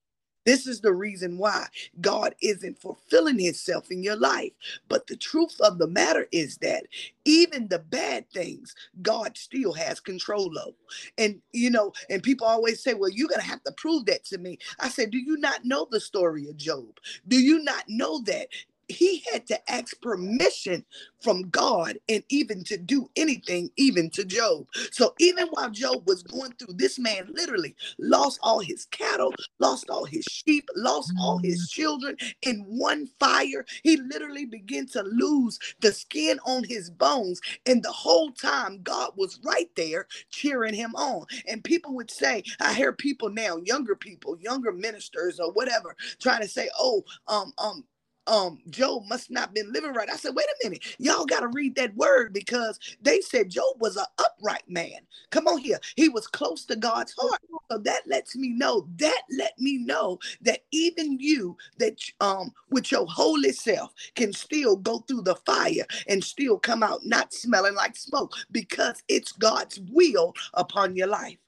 this 0.45 0.67
is 0.67 0.81
the 0.81 0.93
reason 0.93 1.39
why 1.39 1.67
God 2.01 2.35
isn't 2.43 2.81
fulfilling 2.81 3.39
himself 3.39 3.91
in 3.91 4.03
your 4.03 4.17
life. 4.17 4.53
But 4.89 5.07
the 5.07 5.17
truth 5.17 5.61
of 5.61 5.79
the 5.79 5.89
matter 5.89 6.29
is 6.33 6.59
that 6.59 6.87
even 7.25 7.69
the 7.69 7.81
bad 7.81 8.31
things, 8.31 8.75
God 9.03 9.37
still 9.37 9.73
has 9.75 10.01
control 10.01 10.57
of. 10.59 10.75
And, 11.19 11.41
you 11.53 11.71
know, 11.71 11.93
and 12.11 12.23
people 12.23 12.47
always 12.47 12.83
say, 12.83 12.95
well, 12.95 13.11
you're 13.11 13.29
going 13.29 13.41
to 13.41 13.47
have 13.47 13.63
to 13.65 13.73
prove 13.73 14.07
that 14.07 14.25
to 14.27 14.39
me. 14.39 14.59
I 14.81 14.89
said, 14.89 15.11
do 15.11 15.19
you 15.19 15.37
not 15.39 15.65
know 15.65 15.87
the 15.91 16.01
story 16.01 16.49
of 16.49 16.57
Job? 16.57 16.99
Do 17.29 17.39
you 17.39 17.63
not 17.63 17.85
know 17.89 18.23
that 18.23 18.49
he 18.93 19.25
had 19.33 19.47
to 19.47 19.71
ask 19.71 20.01
permission 20.01 20.85
from 21.21 21.49
God 21.51 21.99
and 22.09 22.23
even 22.29 22.65
to 22.65 22.77
do 22.77 23.09
anything, 23.17 23.71
even 23.77 24.11
to 24.11 24.25
Job. 24.25 24.67
So 24.91 25.15
even 25.19 25.47
while 25.49 25.71
Job 25.71 26.07
was 26.07 26.23
going 26.23 26.53
through, 26.53 26.75
this 26.75 26.99
man 26.99 27.29
literally 27.33 27.75
lost 27.99 28.41
all 28.43 28.61
his 28.61 28.87
cattle, 28.87 29.33
lost 29.59 29.89
all 29.91 30.05
his 30.05 30.25
sheep, 30.25 30.69
lost 30.77 31.13
all 31.21 31.39
his 31.39 31.69
mm. 31.69 31.71
children 31.71 32.17
in 32.43 32.61
one 32.67 33.07
fire. 33.19 33.65
He 33.83 33.97
literally 33.97 34.47
began 34.47 34.87
to 34.89 35.03
lose 35.03 35.59
the 35.81 35.93
skin 35.93 36.39
on 36.45 36.65
his 36.65 36.91
bones. 36.91 37.41
And 37.67 37.83
the 37.83 37.93
whole 37.93 38.33
time, 38.33 38.81
God 38.83 39.13
was 39.17 39.41
right 39.45 39.71
there 39.77 40.07
cheering 40.31 40.75
him 40.75 40.95
on. 40.95 41.27
And 41.47 41.63
people 41.63 41.95
would 41.95 42.11
say, 42.11 42.43
I 42.61 42.75
hear 42.75 42.93
people 42.93 43.31
now, 43.31 43.57
younger 43.59 43.95
people, 43.95 44.37
younger 44.39 44.73
ministers 44.73 45.39
or 45.39 45.53
whatever, 45.53 45.97
trying 46.21 46.43
to 46.43 46.49
say, 46.49 46.69
oh, 46.79 47.05
um, 47.29 47.53
um, 47.59 47.85
um 48.27 48.59
Job 48.71 49.05
must 49.09 49.31
not 49.31 49.55
been 49.55 49.73
living 49.73 49.93
right. 49.93 50.09
I 50.11 50.17
said, 50.17 50.35
wait 50.35 50.47
a 50.47 50.67
minute, 50.69 50.97
y'all 50.99 51.27
got 51.27 51.41
to 51.41 51.49
read 51.49 51.75
that 51.77 51.95
word 51.97 52.33
because 52.33 52.79
they 53.01 53.21
said 53.21 53.51
Job 53.51 53.81
was 53.81 53.97
an 53.97 54.05
upright 54.19 54.69
man. 54.69 55.01
Come 55.31 55.47
on 55.47 55.59
here, 55.59 55.81
he 55.97 56.09
was 56.09 56.27
close 56.27 56.65
to 56.67 56.77
God's 56.77 57.15
heart. 57.19 57.41
So 57.71 57.79
that 57.79 58.03
lets 58.07 58.37
me 58.37 58.51
know. 58.51 58.87
That 58.97 59.23
let 59.39 59.59
me 59.59 59.79
know 59.79 60.19
that 60.43 60.61
even 60.71 61.19
you, 61.19 61.57
that 61.79 61.99
um 62.21 62.53
with 62.71 62.93
your 62.93 63.07
holy 63.07 63.53
self, 63.53 63.93
can 64.15 64.33
still 64.33 64.77
go 64.77 64.99
through 65.01 65.23
the 65.23 65.37
fire 65.47 65.87
and 66.09 66.23
still 66.23 66.59
come 66.59 66.83
out 66.83 67.01
not 67.05 67.33
smelling 67.33 67.75
like 67.75 67.97
smoke 67.97 68.35
because 68.51 69.03
it's 69.09 69.33
God's 69.33 69.81
will 69.91 70.35
upon 70.55 70.97
your 70.97 71.09
life. 71.09 71.39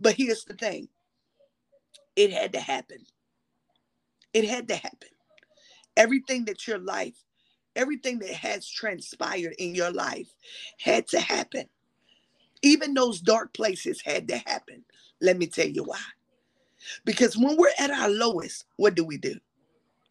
But 0.00 0.14
here's 0.14 0.44
the 0.44 0.54
thing: 0.54 0.88
it 2.16 2.32
had 2.32 2.52
to 2.52 2.60
happen. 2.60 2.98
It 4.34 4.44
had 4.48 4.68
to 4.68 4.76
happen 4.76 5.08
everything 5.96 6.44
that 6.46 6.66
your 6.66 6.78
life, 6.78 7.16
everything 7.76 8.18
that 8.20 8.30
has 8.30 8.68
transpired 8.68 9.54
in 9.58 9.74
your 9.74 9.92
life 9.92 10.28
had 10.80 11.06
to 11.08 11.20
happen. 11.20 11.66
Even 12.62 12.94
those 12.94 13.20
dark 13.20 13.52
places 13.54 14.00
had 14.04 14.28
to 14.28 14.38
happen. 14.38 14.84
Let 15.20 15.38
me 15.38 15.46
tell 15.46 15.68
you 15.68 15.84
why. 15.84 16.00
Because 17.04 17.36
when 17.36 17.56
we're 17.56 17.72
at 17.78 17.90
our 17.90 18.10
lowest, 18.10 18.66
what 18.76 18.94
do 18.94 19.04
we 19.04 19.18
do? 19.18 19.36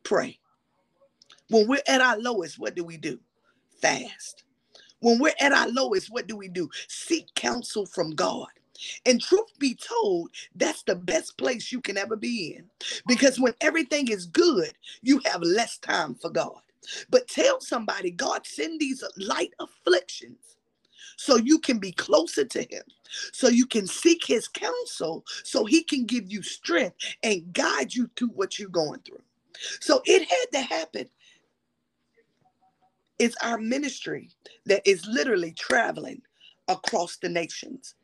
Pray. 0.03 0.39
When 1.49 1.67
we're 1.67 1.81
at 1.87 2.01
our 2.01 2.17
lowest, 2.19 2.59
what 2.59 2.75
do 2.75 2.83
we 2.83 2.97
do? 2.97 3.19
Fast. 3.81 4.43
When 4.99 5.19
we're 5.19 5.33
at 5.39 5.51
our 5.51 5.69
lowest, 5.69 6.11
what 6.11 6.27
do 6.27 6.37
we 6.37 6.47
do? 6.47 6.69
Seek 6.87 7.33
counsel 7.35 7.85
from 7.85 8.11
God. 8.11 8.47
And 9.05 9.21
truth 9.21 9.57
be 9.59 9.75
told, 9.75 10.31
that's 10.55 10.83
the 10.83 10.95
best 10.95 11.37
place 11.37 11.71
you 11.71 11.81
can 11.81 11.97
ever 11.97 12.15
be 12.15 12.55
in. 12.57 12.65
Because 13.07 13.39
when 13.39 13.53
everything 13.61 14.09
is 14.09 14.25
good, 14.25 14.73
you 15.01 15.21
have 15.25 15.41
less 15.41 15.77
time 15.77 16.15
for 16.15 16.29
God. 16.29 16.61
But 17.09 17.27
tell 17.27 17.61
somebody, 17.61 18.11
God, 18.11 18.45
send 18.45 18.79
these 18.79 19.03
light 19.17 19.53
afflictions 19.59 20.39
so 21.17 21.37
you 21.37 21.59
can 21.59 21.79
be 21.79 21.91
closer 21.91 22.45
to 22.45 22.61
Him, 22.63 22.83
so 23.33 23.49
you 23.49 23.65
can 23.65 23.87
seek 23.87 24.25
His 24.25 24.47
counsel, 24.47 25.23
so 25.43 25.65
He 25.65 25.83
can 25.83 26.05
give 26.05 26.31
you 26.31 26.41
strength 26.43 26.97
and 27.23 27.53
guide 27.53 27.93
you 27.93 28.09
through 28.15 28.29
what 28.29 28.59
you're 28.59 28.69
going 28.69 29.01
through. 29.01 29.21
So 29.81 30.01
it 30.05 30.27
had 30.27 30.59
to 30.59 30.61
happen. 30.75 31.09
It's 33.19 33.35
our 33.43 33.57
ministry 33.57 34.29
that 34.65 34.81
is 34.87 35.05
literally 35.07 35.53
traveling 35.53 36.21
across 36.67 37.17
the 37.17 37.29
nations 37.29 37.95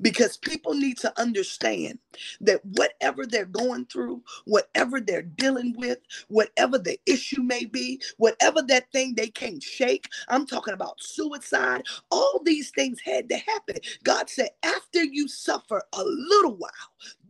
because 0.00 0.36
people 0.38 0.74
need 0.74 0.98
to 0.98 1.20
understand 1.20 1.98
that 2.40 2.64
whatever 2.64 3.26
they're 3.26 3.46
going 3.46 3.86
through, 3.86 4.22
whatever 4.46 5.00
they're 5.00 5.22
dealing 5.22 5.74
with, 5.78 5.98
whatever 6.28 6.78
the 6.78 6.98
issue 7.06 7.42
may 7.42 7.64
be, 7.64 8.00
whatever 8.18 8.62
that 8.62 8.90
thing 8.92 9.14
they 9.14 9.28
can't 9.28 9.62
shake, 9.62 10.08
I'm 10.28 10.46
talking 10.46 10.74
about 10.74 11.02
suicide, 11.02 11.82
all 12.10 12.40
these 12.44 12.70
things 12.70 13.00
had 13.00 13.28
to 13.30 13.36
happen. 13.38 13.76
God 14.04 14.30
said, 14.30 14.50
after 14.64 15.02
you 15.04 15.28
suffer 15.28 15.82
a 15.94 16.04
little 16.04 16.56
while, 16.56 16.70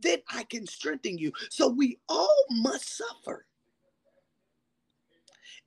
then 0.01 0.19
I 0.29 0.43
can 0.43 0.67
strengthen 0.67 1.17
you. 1.17 1.31
So 1.49 1.69
we 1.69 1.99
all 2.09 2.45
must 2.51 2.97
suffer. 2.97 3.45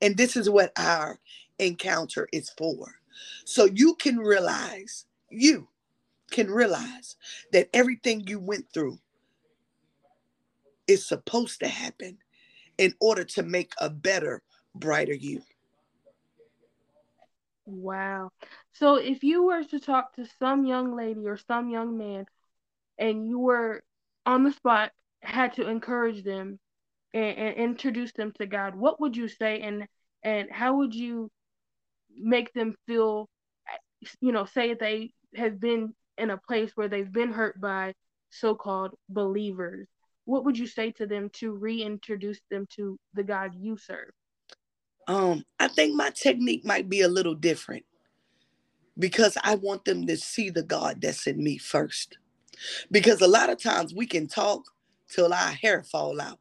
And 0.01 0.17
this 0.17 0.37
is 0.37 0.49
what 0.49 0.71
our 0.77 1.19
encounter 1.59 2.27
is 2.33 2.49
for. 2.57 2.95
So 3.45 3.65
you 3.65 3.95
can 3.95 4.17
realize, 4.17 5.05
you 5.29 5.67
can 6.29 6.49
realize 6.49 7.15
that 7.51 7.69
everything 7.73 8.25
you 8.27 8.39
went 8.39 8.65
through 8.73 8.97
is 10.87 11.07
supposed 11.07 11.59
to 11.59 11.67
happen 11.67 12.17
in 12.77 12.93
order 12.99 13.23
to 13.23 13.43
make 13.43 13.73
a 13.79 13.89
better, 13.89 14.41
brighter 14.73 15.13
you. 15.13 15.41
Wow. 17.65 18.31
So 18.73 18.95
if 18.95 19.23
you 19.23 19.43
were 19.43 19.63
to 19.63 19.79
talk 19.79 20.15
to 20.15 20.25
some 20.39 20.65
young 20.65 20.95
lady 20.95 21.27
or 21.27 21.37
some 21.37 21.69
young 21.69 21.97
man 21.97 22.25
and 22.97 23.27
you 23.27 23.37
were 23.37 23.83
on 24.25 24.43
the 24.43 24.51
spot, 24.51 24.91
had 25.21 25.53
to 25.55 25.67
encourage 25.67 26.23
them 26.23 26.59
and, 27.13 27.37
and 27.37 27.55
introduce 27.57 28.13
them 28.13 28.31
to 28.39 28.47
God, 28.47 28.75
what 28.75 28.99
would 29.01 29.15
you 29.15 29.27
say 29.27 29.61
and 29.61 29.85
and 30.23 30.49
how 30.51 30.77
would 30.77 30.93
you 30.93 31.29
make 32.15 32.51
them 32.53 32.75
feel 32.87 33.29
you 34.21 34.31
know, 34.31 34.45
say 34.45 34.73
they 34.73 35.11
have 35.35 35.59
been 35.59 35.93
in 36.19 36.29
a 36.29 36.37
place 36.37 36.71
where 36.75 36.87
they've 36.87 37.11
been 37.11 37.31
hurt 37.31 37.59
by 37.59 37.93
so-called 38.29 38.91
believers. 39.07 39.87
What 40.25 40.45
would 40.45 40.57
you 40.57 40.67
say 40.67 40.91
to 40.93 41.07
them 41.07 41.29
to 41.33 41.51
reintroduce 41.51 42.39
them 42.51 42.67
to 42.75 42.99
the 43.13 43.23
god 43.23 43.55
you 43.55 43.77
serve? 43.77 44.11
Um 45.07 45.43
i 45.59 45.67
think 45.67 45.95
my 45.95 46.11
technique 46.11 46.63
might 46.65 46.89
be 46.89 47.01
a 47.01 47.07
little 47.07 47.33
different 47.33 47.85
because 48.97 49.37
i 49.43 49.55
want 49.55 49.85
them 49.85 50.05
to 50.05 50.17
see 50.17 50.49
the 50.49 50.61
god 50.61 51.01
that's 51.01 51.25
in 51.25 51.43
me 51.43 51.57
first. 51.57 52.17
Because 52.91 53.21
a 53.21 53.27
lot 53.27 53.49
of 53.49 53.63
times 53.63 53.93
we 53.93 54.05
can 54.05 54.27
talk 54.27 54.63
till 55.09 55.33
our 55.33 55.51
hair 55.51 55.81
fall 55.81 56.19
out 56.19 56.39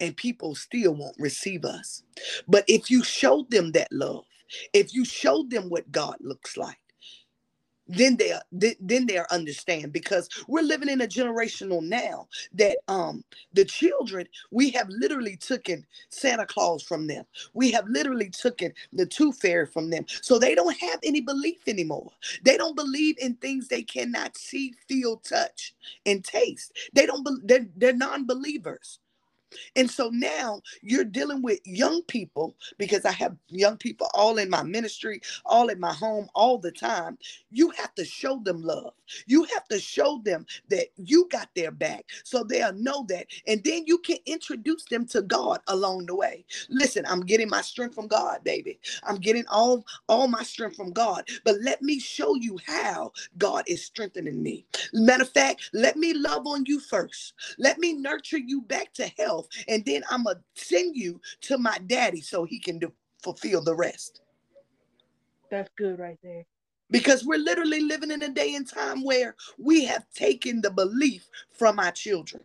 and 0.00 0.16
people 0.16 0.54
still 0.54 0.94
won't 0.94 1.16
receive 1.18 1.64
us. 1.64 2.04
But 2.46 2.64
if 2.68 2.88
you 2.92 3.02
show 3.02 3.44
them 3.50 3.72
that 3.72 3.88
love 3.90 4.24
if 4.72 4.94
you 4.94 5.04
show 5.04 5.44
them 5.48 5.68
what 5.68 5.90
god 5.92 6.16
looks 6.20 6.56
like 6.56 6.78
then 7.88 8.16
they 8.18 8.34
then 8.80 9.06
they 9.06 9.20
understand 9.30 9.92
because 9.92 10.28
we're 10.48 10.62
living 10.62 10.88
in 10.90 11.02
a 11.02 11.08
generational 11.08 11.82
now 11.82 12.28
that 12.54 12.78
um 12.88 13.24
the 13.54 13.64
children 13.64 14.26
we 14.52 14.70
have 14.70 14.88
literally 14.90 15.36
taken 15.36 15.86
Santa 16.10 16.46
Claus 16.46 16.82
from 16.82 17.06
them. 17.06 17.24
We 17.54 17.70
have 17.72 17.86
literally 17.88 18.30
taken 18.30 18.72
the 18.92 19.06
tooth 19.06 19.40
fairy 19.40 19.66
from 19.66 19.90
them. 19.90 20.06
So 20.22 20.38
they 20.38 20.54
don't 20.54 20.76
have 20.78 21.00
any 21.04 21.20
belief 21.20 21.66
anymore. 21.68 22.10
They 22.44 22.56
don't 22.56 22.76
believe 22.76 23.16
in 23.18 23.34
things 23.36 23.68
they 23.68 23.82
cannot 23.82 24.36
see, 24.36 24.74
feel, 24.88 25.18
touch, 25.18 25.74
and 26.06 26.24
taste. 26.24 26.72
They 26.94 27.06
don't. 27.06 27.24
Be- 27.24 27.42
they're, 27.44 27.66
they're 27.76 27.94
non-believers. 27.96 29.00
And 29.76 29.90
so 29.90 30.10
now 30.12 30.62
you're 30.82 31.04
dealing 31.04 31.42
with 31.42 31.60
young 31.64 32.02
people 32.02 32.56
because 32.78 33.04
I 33.04 33.12
have 33.12 33.36
young 33.48 33.76
people 33.76 34.08
all 34.14 34.38
in 34.38 34.50
my 34.50 34.62
ministry, 34.62 35.20
all 35.44 35.68
in 35.68 35.80
my 35.80 35.92
home, 35.92 36.28
all 36.34 36.58
the 36.58 36.72
time. 36.72 37.18
You 37.50 37.70
have 37.70 37.94
to 37.96 38.04
show 38.04 38.40
them 38.44 38.62
love. 38.62 38.92
You 39.26 39.44
have 39.54 39.66
to 39.68 39.78
show 39.78 40.20
them 40.24 40.46
that 40.70 40.88
you 40.96 41.28
got 41.30 41.48
their 41.54 41.70
back 41.70 42.06
so 42.24 42.44
they'll 42.44 42.72
know 42.74 43.04
that. 43.08 43.26
And 43.46 43.62
then 43.64 43.84
you 43.86 43.98
can 43.98 44.18
introduce 44.26 44.84
them 44.84 45.06
to 45.08 45.22
God 45.22 45.60
along 45.68 46.06
the 46.06 46.14
way. 46.16 46.44
Listen, 46.68 47.04
I'm 47.06 47.20
getting 47.20 47.48
my 47.48 47.62
strength 47.62 47.94
from 47.94 48.08
God, 48.08 48.44
baby. 48.44 48.80
I'm 49.04 49.16
getting 49.16 49.46
all, 49.48 49.86
all 50.08 50.28
my 50.28 50.42
strength 50.42 50.76
from 50.76 50.92
God. 50.92 51.28
But 51.44 51.56
let 51.62 51.82
me 51.82 51.98
show 52.00 52.34
you 52.36 52.58
how 52.66 53.12
God 53.38 53.64
is 53.66 53.84
strengthening 53.84 54.42
me. 54.42 54.66
Matter 54.92 55.22
of 55.24 55.30
fact, 55.30 55.70
let 55.72 55.96
me 55.96 56.14
love 56.14 56.46
on 56.46 56.64
you 56.66 56.80
first. 56.80 57.34
Let 57.58 57.78
me 57.78 57.92
nurture 57.94 58.38
you 58.38 58.62
back 58.62 58.92
to 58.94 59.06
health 59.18 59.37
and 59.68 59.84
then 59.84 60.02
I'm 60.10 60.24
gonna 60.24 60.40
send 60.54 60.96
you 60.96 61.20
to 61.42 61.58
my 61.58 61.78
daddy 61.86 62.20
so 62.20 62.44
he 62.44 62.58
can 62.58 62.78
do, 62.78 62.92
fulfill 63.22 63.62
the 63.62 63.74
rest. 63.74 64.20
That's 65.50 65.70
good 65.76 65.98
right 65.98 66.18
there. 66.22 66.44
Because 66.90 67.24
we're 67.24 67.38
literally 67.38 67.82
living 67.82 68.10
in 68.10 68.22
a 68.22 68.28
day 68.28 68.54
and 68.54 68.68
time 68.68 69.04
where 69.04 69.36
we 69.58 69.84
have 69.84 70.06
taken 70.14 70.62
the 70.62 70.70
belief 70.70 71.28
from 71.50 71.78
our 71.78 71.92
children. 71.92 72.42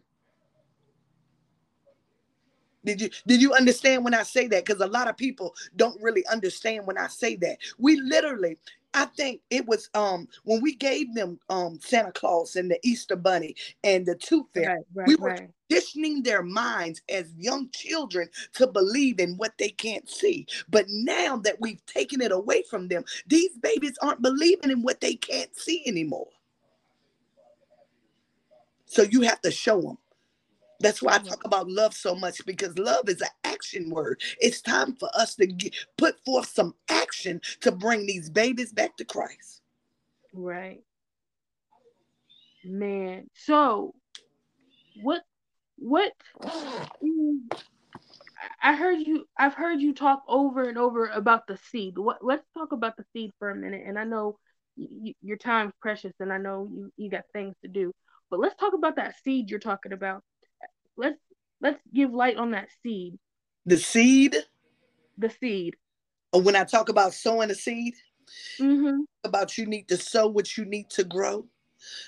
Did 2.85 3.01
you 3.01 3.09
did 3.25 3.41
you 3.41 3.53
understand 3.53 4.03
when 4.03 4.13
I 4.13 4.23
say 4.23 4.47
that? 4.47 4.65
Because 4.65 4.81
a 4.81 4.87
lot 4.87 5.07
of 5.07 5.15
people 5.17 5.55
don't 5.75 6.01
really 6.01 6.25
understand 6.27 6.85
when 6.85 6.97
I 6.97 7.07
say 7.07 7.35
that. 7.37 7.59
We 7.77 7.95
literally 8.01 8.57
I 8.93 9.05
think 9.05 9.41
it 9.49 9.65
was 9.65 9.89
um 9.93 10.27
when 10.43 10.61
we 10.61 10.75
gave 10.75 11.13
them 11.15 11.39
um 11.49 11.79
Santa 11.81 12.11
Claus 12.11 12.55
and 12.55 12.69
the 12.69 12.79
Easter 12.83 13.15
Bunny 13.15 13.55
and 13.83 14.05
the 14.05 14.15
Tooth 14.15 14.47
Fairy. 14.53 14.67
Right, 14.67 14.85
right, 14.93 15.07
we 15.07 15.15
were 15.15 15.29
right. 15.29 15.49
conditioning 15.69 16.23
their 16.23 16.43
minds 16.43 17.01
as 17.09 17.33
young 17.37 17.69
children 17.71 18.29
to 18.53 18.67
believe 18.67 19.19
in 19.19 19.35
what 19.37 19.57
they 19.57 19.69
can't 19.69 20.09
see. 20.09 20.45
But 20.69 20.85
now 20.89 21.37
that 21.37 21.59
we've 21.59 21.83
taken 21.85 22.21
it 22.21 22.31
away 22.31 22.63
from 22.69 22.87
them, 22.87 23.03
these 23.27 23.57
babies 23.57 23.97
aren't 24.01 24.21
believing 24.21 24.71
in 24.71 24.83
what 24.83 25.01
they 25.01 25.15
can't 25.15 25.55
see 25.57 25.83
anymore. 25.85 26.29
So 28.85 29.01
you 29.01 29.21
have 29.21 29.41
to 29.41 29.51
show 29.51 29.81
them. 29.81 29.97
That's 30.83 31.01
why 31.01 31.13
I 31.13 31.17
mm-hmm. 31.19 31.29
talk 31.29 31.45
about 31.45 31.69
love 31.69 31.93
so 31.93 32.13
much 32.13 32.45
because 32.45 32.77
love 32.77 33.07
is 33.07 33.21
an 33.21 33.29
action 33.45 33.89
word. 33.89 34.21
It's 34.41 34.61
time 34.61 34.95
for 34.97 35.09
us 35.15 35.35
to 35.35 35.47
get, 35.47 35.73
put 35.97 36.23
forth 36.25 36.47
some 36.49 36.75
action 36.89 37.39
to 37.61 37.71
bring 37.71 38.05
these 38.05 38.29
babies 38.29 38.73
back 38.73 38.97
to 38.97 39.05
Christ. 39.05 39.61
Right. 40.33 40.81
Man. 42.65 43.29
So, 43.33 43.95
what, 45.01 45.21
what, 45.77 46.11
I 48.61 48.75
heard 48.75 48.99
you, 48.99 49.25
I've 49.37 49.53
heard 49.53 49.79
you 49.79 49.93
talk 49.93 50.23
over 50.27 50.63
and 50.63 50.77
over 50.77 51.07
about 51.07 51.47
the 51.47 51.57
seed. 51.71 51.97
What, 51.97 52.25
let's 52.25 52.45
talk 52.53 52.73
about 52.73 52.97
the 52.97 53.05
seed 53.13 53.31
for 53.39 53.49
a 53.49 53.55
minute. 53.55 53.83
And 53.85 53.97
I 53.97 54.03
know 54.03 54.37
y- 54.75 55.15
your 55.21 55.37
time's 55.37 55.73
precious 55.81 56.13
and 56.19 56.33
I 56.33 56.39
know 56.39 56.67
you, 56.69 56.91
you 56.97 57.09
got 57.09 57.23
things 57.31 57.55
to 57.61 57.69
do, 57.69 57.93
but 58.29 58.41
let's 58.41 58.55
talk 58.55 58.73
about 58.73 58.97
that 58.97 59.15
seed 59.23 59.49
you're 59.49 59.59
talking 59.59 59.93
about 59.93 60.23
let's 60.97 61.19
let's 61.61 61.79
give 61.93 62.13
light 62.13 62.37
on 62.37 62.51
that 62.51 62.69
seed. 62.81 63.17
The 63.65 63.77
seed. 63.77 64.35
The 65.17 65.29
seed. 65.29 65.75
When 66.33 66.55
I 66.55 66.63
talk 66.63 66.89
about 66.89 67.13
sowing 67.13 67.51
a 67.51 67.55
seed, 67.55 67.93
mm-hmm. 68.59 69.01
about 69.23 69.57
you 69.57 69.65
need 69.65 69.87
to 69.89 69.97
sow 69.97 70.27
what 70.27 70.57
you 70.57 70.65
need 70.65 70.89
to 70.91 71.03
grow. 71.03 71.45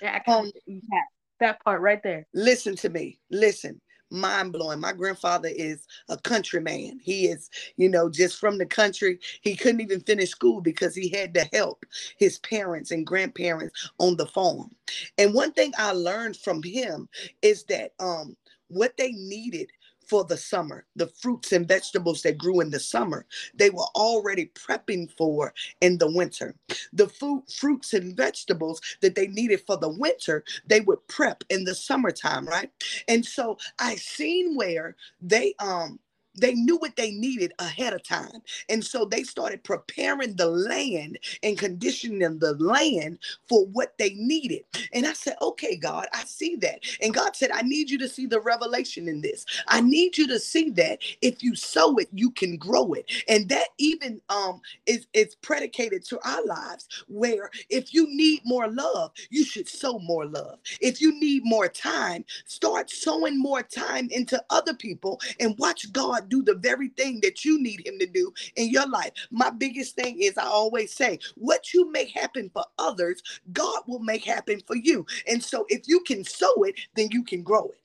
Yeah, 0.02 0.22
um, 0.28 0.52
that, 0.68 1.04
that 1.40 1.64
part 1.64 1.82
right 1.82 2.02
there. 2.02 2.26
Listen 2.34 2.76
to 2.78 2.90
me. 2.90 3.20
Listen 3.30 3.80
mind 4.10 4.54
blowing. 4.54 4.80
My 4.80 4.94
grandfather 4.94 5.50
is 5.52 5.86
a 6.10 6.18
countryman. 6.18 7.00
He 7.02 7.28
is, 7.28 7.50
you 7.78 7.90
know, 7.90 8.10
just 8.10 8.40
from 8.40 8.58
the 8.58 8.66
country. 8.66 9.20
He 9.42 9.56
couldn't 9.56 9.82
even 9.82 10.00
finish 10.02 10.30
school 10.30 10.62
because 10.62 10.96
he 10.96 11.10
had 11.10 11.34
to 11.36 11.48
help 11.54 11.86
his 12.18 12.40
parents 12.40 12.92
and 12.92 13.06
grandparents 13.06 13.92
on 14.00 14.16
the 14.18 14.26
farm. 14.26 14.72
And 15.18 15.34
one 15.34 15.52
thing 15.54 15.74
I 15.78 15.92
learned 15.92 16.38
from 16.38 16.64
him 16.64 17.10
is 17.42 17.64
that 17.66 17.92
um 18.00 18.36
what 18.70 18.98
they 18.98 19.12
needed 19.14 19.72
for 20.08 20.26
the 20.26 20.38
summer, 20.38 20.86
the 20.96 21.08
fruits 21.08 21.54
and 21.54 21.68
vegetables 21.68 22.22
that 22.24 22.38
grew 22.38 22.62
in 22.62 22.70
the 22.72 22.80
summer, 22.80 23.26
they 23.56 23.70
were 23.72 23.88
already 23.96 24.48
prepping 24.56 25.10
for 25.18 25.54
in 25.82 25.98
the 25.98 26.12
winter. 26.12 26.56
The 26.94 27.08
food, 27.10 27.44
fruits 27.54 27.94
and 27.94 28.16
vegetables 28.18 28.82
that 29.02 29.16
they 29.16 29.28
needed 29.28 29.62
for 29.68 29.78
the 29.78 29.90
winter, 29.90 30.44
they 30.68 30.82
would 30.82 31.08
prep 31.08 31.44
in 31.50 31.66
the 31.66 31.76
summertime, 31.76 32.48
right? 32.48 32.72
And 33.08 33.26
so 33.26 33.58
I 33.80 33.96
seen 33.96 34.56
where 34.56 34.96
they 35.22 35.56
um 35.60 36.00
they 36.38 36.54
knew 36.56 36.78
what 36.78 36.96
they 36.98 37.12
needed 37.12 37.54
ahead 37.60 37.94
of 37.94 38.04
time. 38.04 38.42
And 38.70 38.84
so 38.84 39.06
they 39.06 39.24
started 39.24 39.64
preparing 39.64 40.36
the 40.36 40.48
land 40.48 41.20
and 41.44 41.58
conditioning 41.58 42.40
the 42.40 42.56
land 42.56 43.20
for 43.50 43.66
what 43.68 43.98
they 43.98 44.12
needed. 44.16 44.64
And 44.94 45.08
I 45.08 45.14
said, 45.14 45.36
okay, 45.42 45.76
God, 45.78 46.08
I 46.14 46.24
see 46.26 46.56
that. 46.58 46.82
And 47.02 47.14
God 47.14 47.36
said, 47.36 47.52
I 47.52 47.64
need 47.64 47.90
you 47.90 47.98
to 48.00 48.10
see 48.10 48.26
the 48.28 48.40
revelation 48.42 49.08
in 49.08 49.22
this. 49.22 49.46
I 49.68 49.82
need 49.82 50.18
you 50.18 50.28
to 50.30 50.40
see 50.40 50.70
that 50.72 51.00
if 51.22 51.44
you 51.44 51.56
sow 51.56 51.98
it, 51.98 52.10
you 52.14 52.32
can 52.32 52.58
grow 52.58 52.94
it. 52.94 53.12
And 53.28 53.50
that 53.50 53.70
even 53.80 54.22
um 54.30 54.62
is, 54.88 55.08
is 55.14 55.36
predicated 55.38 56.06
to 56.08 56.20
our 56.28 56.46
lives 56.46 56.88
where 57.08 57.52
if 57.70 57.94
you 57.94 58.08
need 58.10 58.42
more 58.46 58.70
love, 58.70 59.12
you 59.32 59.46
should 59.46 59.70
sow 59.70 60.00
more 60.00 60.26
love. 60.28 60.60
If 60.82 61.02
you 61.02 61.20
need 61.20 61.44
more 61.46 61.68
time, 61.70 62.26
start 62.46 62.90
sowing 62.92 63.40
more 63.40 63.64
time 63.64 64.10
into 64.12 64.44
other 64.50 64.74
people 64.76 65.22
and 65.40 65.58
watch 65.60 65.92
Do 66.28 66.44
the 66.44 66.56
very 66.56 66.90
thing 66.90 67.20
that 67.22 67.46
you 67.46 67.62
need 67.62 67.86
him 67.86 68.00
to 68.00 68.06
do 68.06 68.32
in 68.56 68.70
your 68.70 68.88
life. 68.88 69.12
My 69.32 69.50
biggest 69.50 69.96
thing 69.96 70.22
is 70.22 70.38
I 70.38 70.46
always 70.46 70.94
say, 70.94 71.20
what 71.36 71.74
you 71.74 71.92
make 71.92 72.10
happen 72.10 72.50
for 72.54 72.66
others, 72.78 73.22
God 73.54 73.82
will 73.88 74.00
make 74.00 74.24
happen 74.24 74.62
for 74.66 74.76
you. 74.76 75.06
And 75.28 75.44
so 75.44 75.66
if 75.70 75.88
you 75.88 76.02
can 76.02 76.24
sow 76.24 76.64
it, 76.64 76.76
then 76.96 77.10
you 77.12 77.24
can 77.24 77.44
grow 77.44 77.66
it. 77.66 77.82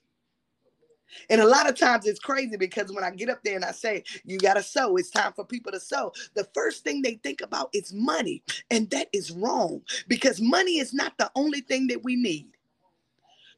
And 1.29 1.41
a 1.41 1.47
lot 1.47 1.69
of 1.69 1.77
times 1.77 2.07
it's 2.07 2.21
crazy 2.21 2.57
because 2.57 2.93
when 2.93 3.05
I 3.05 3.11
get 3.11 3.29
up 3.29 3.43
there 3.43 3.57
and 3.57 3.65
I 3.65 3.73
say, 3.73 4.05
you 4.25 4.39
got 4.39 4.55
to 4.55 4.63
sow, 4.63 4.97
it's 4.97 5.11
time 5.11 5.33
for 5.33 5.45
people 5.45 5.73
to 5.73 5.81
sow. 5.81 6.13
The 6.35 6.49
first 6.55 6.85
thing 6.85 7.03
they 7.03 7.15
think 7.15 7.41
about 7.41 7.71
is 7.73 7.93
money. 7.93 8.43
And 8.71 8.89
that 8.91 9.09
is 9.13 9.31
wrong 9.31 9.83
because 10.09 10.41
money 10.41 10.79
is 10.79 10.95
not 10.95 11.19
the 11.19 11.31
only 11.35 11.61
thing 11.63 11.89
that 11.89 12.05
we 12.05 12.17
need. 12.17 12.49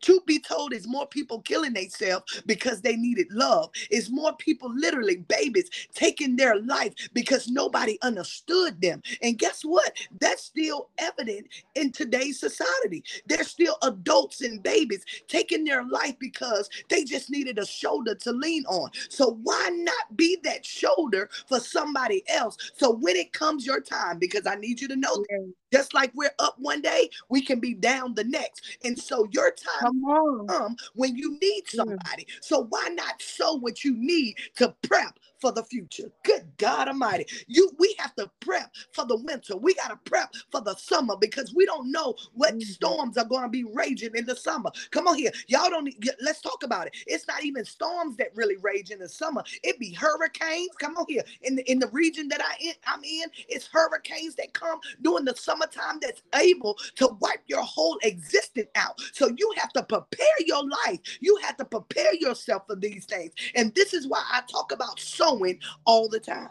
Truth 0.03 0.27
be 0.27 0.38
told, 0.38 0.73
is 0.73 0.87
more 0.87 1.07
people 1.07 1.41
killing 1.41 1.73
themselves 1.73 2.43
because 2.47 2.81
they 2.81 2.97
needed 2.97 3.29
love. 3.31 3.71
Is 3.91 4.11
more 4.11 4.35
people, 4.37 4.73
literally 4.75 5.17
babies, 5.17 5.71
taking 5.95 6.37
their 6.37 6.61
life 6.61 6.93
because 7.15 7.49
nobody 7.49 7.99
understood 8.03 8.81
them. 8.81 9.03
And 9.23 9.38
guess 9.38 9.62
what? 9.62 9.97
That's 10.21 10.43
still 10.45 10.91
evident 10.99 11.47
in 11.75 11.93
today's 11.93 12.38
society. 12.38 13.05
There's 13.27 13.49
still 13.49 13.77
adults 13.83 14.43
and 14.43 14.62
babies 14.62 15.05
taking 15.29 15.65
their 15.65 15.85
life 15.85 16.19
because 16.19 16.69
they 16.88 17.05
just 17.05 17.31
needed 17.31 17.59
a 17.59 17.67
shoulder 17.67 18.15
to 18.17 18.33
lean 18.33 18.65
on. 18.67 18.91
So 19.09 19.38
why 19.43 19.71
not 19.73 20.17
be 20.17 20.38
that 20.43 20.65
shoulder 20.65 21.31
for 21.49 21.61
somebody 21.61 22.23
else? 22.29 22.57
So 22.75 22.91
when 22.91 23.17
it 23.17 23.33
comes 23.33 23.65
your 23.65 23.81
time, 23.81 24.19
because 24.19 24.47
I 24.47 24.57
need 24.57 24.81
you 24.81 24.88
to 24.88 24.97
know 24.97 25.25
just 25.72 25.94
like 25.94 26.12
we're 26.14 26.35
up 26.38 26.56
one 26.58 26.82
day, 26.82 27.08
we 27.28 27.42
can 27.42 27.61
be 27.61 27.74
down 27.74 28.14
the 28.14 28.24
next. 28.24 28.78
And 28.85 28.98
so 28.98 29.26
your 29.32 29.52
time 29.52 30.02
come 30.48 30.76
when 30.94 31.16
you 31.16 31.38
need 31.40 31.64
somebody. 31.68 32.24
Mm. 32.24 32.28
So 32.40 32.66
why 32.68 32.88
not 32.92 33.20
sow 33.20 33.54
what 33.54 33.85
you 33.85 33.94
need 33.96 34.37
to 34.56 34.74
prep 34.82 35.18
for 35.42 35.52
the 35.52 35.64
future. 35.64 36.11
Good 36.22 36.46
God 36.57 36.87
Almighty. 36.87 37.26
You 37.48 37.72
we 37.78 37.94
have 37.98 38.14
to 38.14 38.31
prep 38.40 38.72
for 38.92 39.05
the 39.05 39.16
winter. 39.16 39.57
We 39.57 39.74
got 39.74 39.88
to 39.88 40.11
prep 40.11 40.33
for 40.52 40.61
the 40.61 40.76
summer 40.76 41.16
because 41.20 41.52
we 41.52 41.66
don't 41.66 41.90
know 41.90 42.14
what 42.33 42.52
mm-hmm. 42.52 42.61
storms 42.61 43.18
are 43.18 43.24
going 43.24 43.42
to 43.42 43.48
be 43.48 43.64
raging 43.64 44.14
in 44.14 44.24
the 44.24 44.37
summer. 44.37 44.70
Come 44.92 45.09
on 45.09 45.16
here. 45.16 45.33
Y'all 45.48 45.68
don't 45.68 45.92
let's 46.20 46.40
talk 46.40 46.62
about 46.62 46.87
it. 46.87 46.94
It's 47.09 47.26
not 47.26 47.44
even 47.44 47.64
storms 47.64 48.16
that 48.18 48.28
really 48.37 48.57
rage 48.59 48.90
in 48.90 49.00
the 49.00 49.09
summer. 49.09 49.42
It 49.64 49.81
be 49.81 49.92
hurricanes. 49.92 50.70
Come 50.78 50.96
on 50.96 51.07
here. 51.09 51.24
In 51.42 51.57
the 51.57 51.70
in 51.70 51.81
the 51.81 51.88
region 51.88 52.28
that 52.28 52.40
I 52.40 52.55
in, 52.61 52.74
I'm 52.87 53.02
in, 53.02 53.24
it's 53.48 53.66
hurricanes 53.66 54.37
that 54.37 54.55
come 54.55 54.78
during 55.02 55.24
the 55.24 55.35
summertime 55.35 55.98
that's 56.00 56.22
able 56.37 56.78
to 56.96 57.09
wipe 57.20 57.42
your 57.48 57.62
whole 57.62 57.98
existence 58.05 58.70
out. 58.76 59.00
So 59.12 59.28
you 59.37 59.52
have 59.57 59.72
to 59.72 59.83
prepare 59.83 60.26
your 60.46 60.62
life. 60.87 61.00
You 61.20 61.37
have 61.42 61.57
to 61.57 61.64
prepare 61.64 62.14
yourself 62.14 62.62
for 62.68 62.76
these 62.76 63.07
things. 63.07 63.33
And 63.57 63.74
this 63.74 63.92
is 63.92 64.07
why 64.07 64.22
I 64.31 64.42
talk 64.48 64.70
about 64.70 65.00
so 65.00 65.32
growing 65.33 65.59
all 65.85 66.09
the 66.09 66.21
time. 66.21 66.49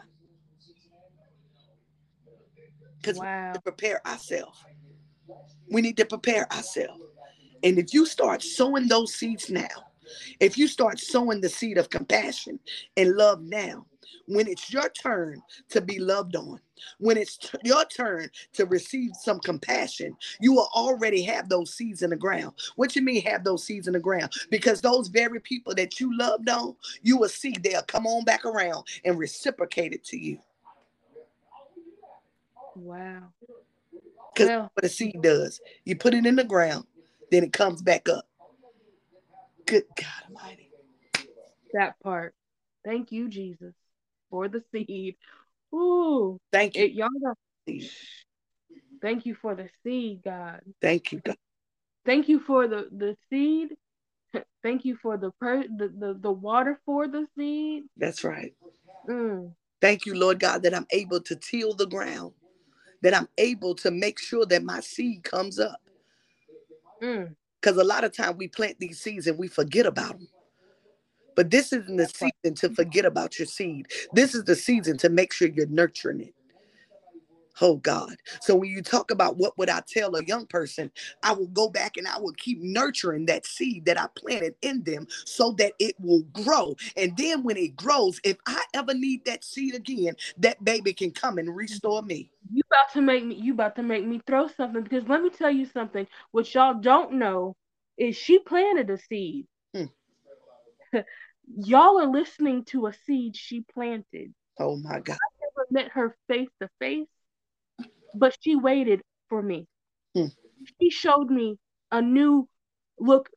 Because 3.00 3.18
wow. 3.18 3.52
we 3.52 3.58
prepare 3.60 4.06
ourselves. 4.06 4.58
We 5.70 5.82
need 5.82 5.96
to 5.96 6.04
prepare 6.04 6.52
ourselves. 6.52 7.00
And 7.64 7.78
if 7.78 7.94
you 7.94 8.06
start 8.06 8.42
sowing 8.42 8.88
those 8.88 9.14
seeds 9.14 9.50
now, 9.50 9.91
if 10.40 10.56
you 10.56 10.68
start 10.68 10.98
sowing 10.98 11.40
the 11.40 11.48
seed 11.48 11.78
of 11.78 11.90
compassion 11.90 12.58
and 12.96 13.16
love 13.16 13.42
now, 13.42 13.86
when 14.26 14.46
it's 14.46 14.72
your 14.72 14.88
turn 14.90 15.42
to 15.70 15.80
be 15.80 15.98
loved 15.98 16.36
on, 16.36 16.60
when 16.98 17.16
it's 17.16 17.36
t- 17.36 17.58
your 17.64 17.84
turn 17.84 18.28
to 18.54 18.66
receive 18.66 19.10
some 19.20 19.38
compassion, 19.40 20.16
you 20.40 20.52
will 20.52 20.68
already 20.74 21.22
have 21.22 21.48
those 21.48 21.74
seeds 21.74 22.02
in 22.02 22.10
the 22.10 22.16
ground. 22.16 22.52
What 22.76 22.96
you 22.96 23.02
mean 23.02 23.22
have 23.22 23.44
those 23.44 23.64
seeds 23.64 23.86
in 23.86 23.92
the 23.92 24.00
ground? 24.00 24.32
Because 24.50 24.80
those 24.80 25.08
very 25.08 25.40
people 25.40 25.74
that 25.74 26.00
you 26.00 26.16
loved 26.16 26.48
on, 26.48 26.76
you 27.02 27.16
will 27.16 27.28
see 27.28 27.54
they'll 27.62 27.82
come 27.82 28.06
on 28.06 28.24
back 28.24 28.44
around 28.44 28.84
and 29.04 29.18
reciprocate 29.18 29.92
it 29.92 30.04
to 30.04 30.18
you. 30.18 30.38
Wow. 32.74 33.32
Because 34.34 34.68
what 34.72 34.84
a 34.84 34.88
seed 34.88 35.20
does, 35.20 35.60
you 35.84 35.94
put 35.96 36.14
it 36.14 36.24
in 36.24 36.36
the 36.36 36.44
ground, 36.44 36.86
then 37.30 37.44
it 37.44 37.52
comes 37.52 37.82
back 37.82 38.08
up. 38.08 38.26
Good 39.66 39.84
God 39.96 40.06
Almighty. 40.28 40.70
that 41.72 41.98
part. 42.02 42.34
Thank 42.84 43.12
you, 43.12 43.28
Jesus, 43.28 43.74
for 44.30 44.48
the 44.48 44.62
seed. 44.72 45.16
Ooh, 45.74 46.38
Thank 46.50 46.76
you. 46.76 46.84
it, 46.84 46.92
y'all 46.92 47.08
got, 47.24 47.36
thank 49.00 49.24
you 49.26 49.34
for 49.34 49.54
the 49.54 49.68
seed, 49.82 50.22
God. 50.24 50.60
Thank 50.80 51.12
you, 51.12 51.20
God. 51.20 51.36
Thank 52.04 52.28
you 52.28 52.40
for 52.40 52.66
the 52.66 52.88
the 52.90 53.16
seed. 53.30 53.70
Thank 54.62 54.84
you 54.84 54.96
for 54.96 55.16
the 55.16 55.30
per 55.40 55.62
the, 55.62 55.88
the, 55.88 56.18
the 56.20 56.30
water 56.32 56.80
for 56.84 57.06
the 57.08 57.26
seed. 57.36 57.84
That's 57.96 58.24
right. 58.24 58.54
Mm, 59.08 59.52
Thank 59.80 60.06
you, 60.06 60.14
Lord 60.14 60.38
God, 60.40 60.62
that 60.62 60.74
I'm 60.74 60.86
able 60.90 61.20
to 61.22 61.36
till 61.36 61.74
the 61.74 61.86
ground, 61.86 62.32
that 63.02 63.14
I'm 63.14 63.28
able 63.38 63.74
to 63.76 63.90
make 63.90 64.18
sure 64.18 64.46
that 64.46 64.62
my 64.64 64.80
seed 64.80 65.24
comes 65.24 65.58
up. 65.58 65.80
mm. 67.02 67.34
Because 67.62 67.78
a 67.78 67.84
lot 67.84 68.02
of 68.02 68.12
time 68.14 68.36
we 68.36 68.48
plant 68.48 68.80
these 68.80 69.00
seeds 69.00 69.28
and 69.28 69.38
we 69.38 69.46
forget 69.46 69.86
about 69.86 70.18
them. 70.18 70.28
But 71.36 71.50
this 71.50 71.72
isn't 71.72 71.96
the 71.96 72.08
season 72.08 72.56
to 72.56 72.74
forget 72.74 73.04
about 73.04 73.38
your 73.38 73.46
seed. 73.46 73.86
This 74.12 74.34
is 74.34 74.44
the 74.44 74.56
season 74.56 74.98
to 74.98 75.08
make 75.08 75.32
sure 75.32 75.48
you're 75.48 75.66
nurturing 75.66 76.20
it. 76.20 76.34
Oh 77.60 77.76
God. 77.76 78.16
So 78.40 78.54
when 78.54 78.70
you 78.70 78.82
talk 78.82 79.10
about 79.10 79.36
what 79.36 79.56
would 79.58 79.68
I 79.68 79.82
tell 79.86 80.16
a 80.16 80.24
young 80.24 80.46
person, 80.46 80.90
I 81.22 81.32
will 81.32 81.48
go 81.48 81.68
back 81.68 81.96
and 81.96 82.08
I 82.08 82.18
will 82.18 82.32
keep 82.32 82.60
nurturing 82.60 83.26
that 83.26 83.46
seed 83.46 83.84
that 83.84 84.00
I 84.00 84.06
planted 84.14 84.54
in 84.62 84.82
them 84.82 85.06
so 85.24 85.52
that 85.52 85.72
it 85.78 85.94
will 86.00 86.22
grow. 86.32 86.74
And 86.96 87.16
then 87.16 87.42
when 87.42 87.56
it 87.56 87.76
grows, 87.76 88.20
if 88.24 88.36
I 88.46 88.62
ever 88.74 88.94
need 88.94 89.24
that 89.26 89.44
seed 89.44 89.74
again, 89.74 90.14
that 90.38 90.64
baby 90.64 90.92
can 90.92 91.10
come 91.10 91.38
and 91.38 91.54
restore 91.54 92.02
me. 92.02 92.30
You 92.52 92.62
about 92.70 92.92
to 92.94 93.00
make 93.00 93.24
me 93.24 93.34
you 93.36 93.52
about 93.52 93.76
to 93.76 93.82
make 93.82 94.04
me 94.04 94.20
throw 94.26 94.48
something 94.48 94.82
because 94.82 95.08
let 95.08 95.22
me 95.22 95.30
tell 95.30 95.50
you 95.50 95.66
something. 95.66 96.06
What 96.32 96.52
y'all 96.54 96.80
don't 96.80 97.14
know 97.14 97.56
is 97.96 98.16
she 98.16 98.38
planted 98.38 98.90
a 98.90 98.98
seed. 98.98 99.46
Hmm. 99.74 99.84
y'all 101.56 102.00
are 102.00 102.06
listening 102.06 102.64
to 102.66 102.86
a 102.86 102.92
seed 103.06 103.36
she 103.36 103.64
planted. 103.72 104.34
Oh 104.58 104.76
my 104.76 105.00
God. 105.00 105.16
I 105.16 105.30
never 105.40 105.66
met 105.70 105.92
her 105.92 106.16
face 106.28 106.48
to 106.60 106.68
face, 106.78 107.08
but 108.14 108.36
she 108.40 108.56
waited 108.56 109.02
for 109.28 109.42
me. 109.42 109.66
Hmm. 110.14 110.26
She 110.80 110.90
showed 110.90 111.30
me 111.30 111.58
a 111.90 112.00
new 112.00 112.48
look, 112.98 113.28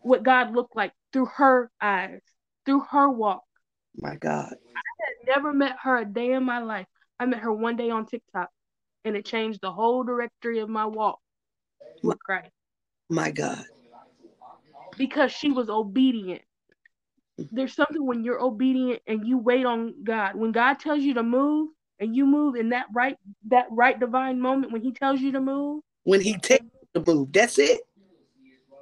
what 0.00 0.22
God 0.22 0.54
looked 0.54 0.76
like 0.76 0.92
through 1.12 1.26
her 1.26 1.70
eyes, 1.80 2.20
through 2.66 2.80
her 2.90 3.08
walk. 3.10 3.42
My 3.96 4.16
God. 4.16 4.54
I 4.76 4.80
had 5.00 5.36
never 5.36 5.52
met 5.52 5.76
her 5.82 5.98
a 5.98 6.04
day 6.04 6.32
in 6.32 6.44
my 6.44 6.58
life. 6.58 6.86
I 7.20 7.26
met 7.26 7.40
her 7.40 7.52
one 7.52 7.76
day 7.76 7.90
on 7.90 8.06
TikTok, 8.06 8.50
and 9.04 9.16
it 9.16 9.24
changed 9.24 9.60
the 9.62 9.70
whole 9.70 10.02
directory 10.02 10.58
of 10.58 10.68
my 10.68 10.86
walk 10.86 11.20
with 12.02 12.18
Christ 12.18 12.50
My 13.08 13.30
God. 13.30 13.64
because 14.98 15.32
she 15.32 15.50
was 15.50 15.68
obedient. 15.68 16.42
There's 17.50 17.74
something 17.74 18.04
when 18.04 18.24
you're 18.24 18.40
obedient 18.40 19.02
and 19.06 19.26
you 19.26 19.38
wait 19.38 19.64
on 19.64 20.02
God. 20.02 20.34
When 20.34 20.52
God 20.52 20.78
tells 20.80 21.00
you 21.00 21.14
to 21.14 21.22
move 21.22 21.70
and 22.04 22.14
you 22.14 22.26
move 22.26 22.54
in 22.54 22.68
that 22.68 22.86
right 22.94 23.16
that 23.48 23.66
right 23.70 23.98
divine 23.98 24.40
moment 24.40 24.72
when 24.72 24.82
he 24.82 24.92
tells 24.92 25.20
you 25.20 25.32
to 25.32 25.40
move, 25.40 25.82
When 26.04 26.20
he 26.20 26.36
takes 26.38 26.66
the 26.92 27.02
move, 27.06 27.32
that's 27.32 27.58
it. 27.58 27.80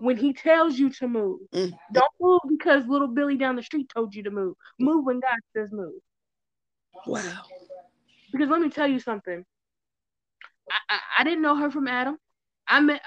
when 0.01 0.17
he 0.17 0.33
tells 0.33 0.79
you 0.79 0.91
to 0.91 1.07
move. 1.09 1.39
Mm. 1.55 1.73
Don't 1.93 2.13
move 2.21 2.41
because 2.49 2.87
little 2.87 3.09
Billy 3.09 3.37
down 3.37 3.55
the 3.57 3.63
street 3.63 3.89
told 3.95 4.15
you 4.15 4.25
to 4.25 4.31
move. 4.31 4.55
Move 4.81 5.05
when 5.05 5.21
God 5.21 5.39
says 5.55 5.71
move. 5.73 6.01
Wow. 7.07 7.43
Because 8.33 8.49
let 8.51 8.61
me 8.61 8.69
tell 8.69 8.89
you 8.89 8.99
something. 8.99 9.45
I, 10.71 10.95
I, 10.95 10.99
I 11.19 11.25
didn't 11.25 11.43
know 11.43 11.55
her 11.57 11.71
from 11.71 11.87
Adam. 11.89 12.17
I 12.67 12.81
met 12.81 13.01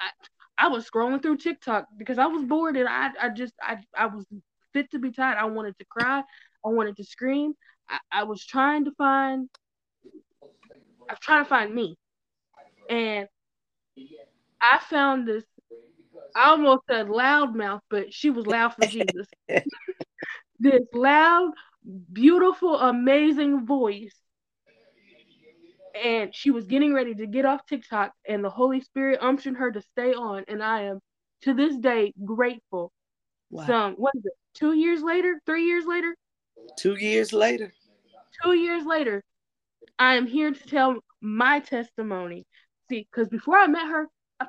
I, 0.57 0.65
I 0.65 0.67
was 0.69 0.89
scrolling 0.89 1.21
through 1.21 1.37
TikTok 1.37 1.85
because 1.97 2.17
I 2.17 2.27
was 2.27 2.43
bored 2.43 2.77
and 2.77 2.87
I 2.87 3.09
I 3.21 3.29
just 3.29 3.53
I 3.61 3.77
I 3.97 4.05
was 4.07 4.25
fit 4.73 4.89
to 4.91 4.99
be 4.99 5.11
tied. 5.11 5.37
I 5.37 5.45
wanted 5.45 5.77
to 5.79 5.85
cry. 5.85 6.19
I 6.65 6.69
wanted 6.69 6.95
to 6.97 7.03
scream. 7.03 7.53
I, 7.89 7.99
I 8.11 8.23
was 8.23 8.45
trying 8.45 8.85
to 8.85 8.91
find 8.97 9.49
I 11.09 11.13
was 11.13 11.19
trying 11.19 11.43
to 11.43 11.49
find 11.49 11.73
me. 11.73 11.97
And 12.89 13.27
I 14.61 14.79
found 14.79 15.27
this 15.27 15.43
I 16.35 16.49
almost 16.49 16.83
said 16.89 17.07
loudmouth, 17.07 17.79
but 17.89 18.13
she 18.13 18.29
was 18.29 18.45
loud 18.45 18.73
for 18.73 18.85
Jesus. 18.85 19.27
this 20.59 20.81
loud, 20.93 21.51
beautiful, 22.11 22.77
amazing 22.77 23.65
voice. 23.65 24.13
And 26.03 26.35
she 26.35 26.51
was 26.51 26.65
getting 26.65 26.93
ready 26.93 27.15
to 27.15 27.25
get 27.25 27.45
off 27.45 27.65
TikTok, 27.65 28.11
and 28.27 28.43
the 28.43 28.49
Holy 28.49 28.81
Spirit 28.81 29.19
unctioned 29.21 29.57
her 29.57 29.71
to 29.71 29.81
stay 29.81 30.13
on. 30.13 30.43
And 30.49 30.61
I 30.61 30.83
am 30.83 30.99
to 31.43 31.53
this 31.53 31.77
day 31.77 32.13
grateful. 32.23 32.91
Wow. 33.49 33.65
Some 33.65 33.93
what 33.93 34.13
is 34.15 34.25
it? 34.25 34.33
Two 34.55 34.73
years 34.73 35.01
later, 35.01 35.39
three 35.45 35.65
years 35.65 35.85
later, 35.85 36.15
Two 36.77 36.95
years 36.95 37.31
later. 37.31 37.71
two 38.43 38.53
years 38.53 38.85
later, 38.85 39.23
I 39.97 40.15
am 40.15 40.27
here 40.27 40.51
to 40.51 40.67
tell 40.67 40.97
my 41.21 41.59
testimony. 41.59 42.45
See, 42.89 43.07
because 43.11 43.29
before 43.29 43.57
I 43.57 43.67
met 43.67 43.87
her, 43.87 44.07
I, 44.39 44.47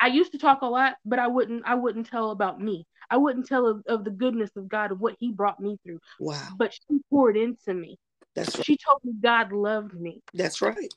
I 0.00 0.06
used 0.08 0.32
to 0.32 0.38
talk 0.38 0.62
a 0.62 0.66
lot, 0.66 0.96
but 1.04 1.18
I 1.18 1.26
wouldn't. 1.26 1.62
I 1.66 1.74
wouldn't 1.74 2.08
tell 2.08 2.30
about 2.30 2.60
me. 2.60 2.86
I 3.10 3.16
wouldn't 3.16 3.46
tell 3.46 3.66
of, 3.66 3.82
of 3.86 4.04
the 4.04 4.10
goodness 4.10 4.50
of 4.56 4.68
God 4.68 4.92
of 4.92 5.00
what 5.00 5.16
He 5.18 5.32
brought 5.32 5.60
me 5.60 5.78
through. 5.84 6.00
Wow. 6.20 6.48
But 6.56 6.72
she 6.72 6.98
poured 7.10 7.36
into 7.36 7.74
me. 7.74 7.98
That's 8.34 8.56
right. 8.56 8.64
She 8.64 8.76
told 8.76 9.00
me 9.04 9.12
God 9.20 9.52
loved 9.52 9.94
me. 9.94 10.22
That's 10.34 10.60
right. 10.62 10.92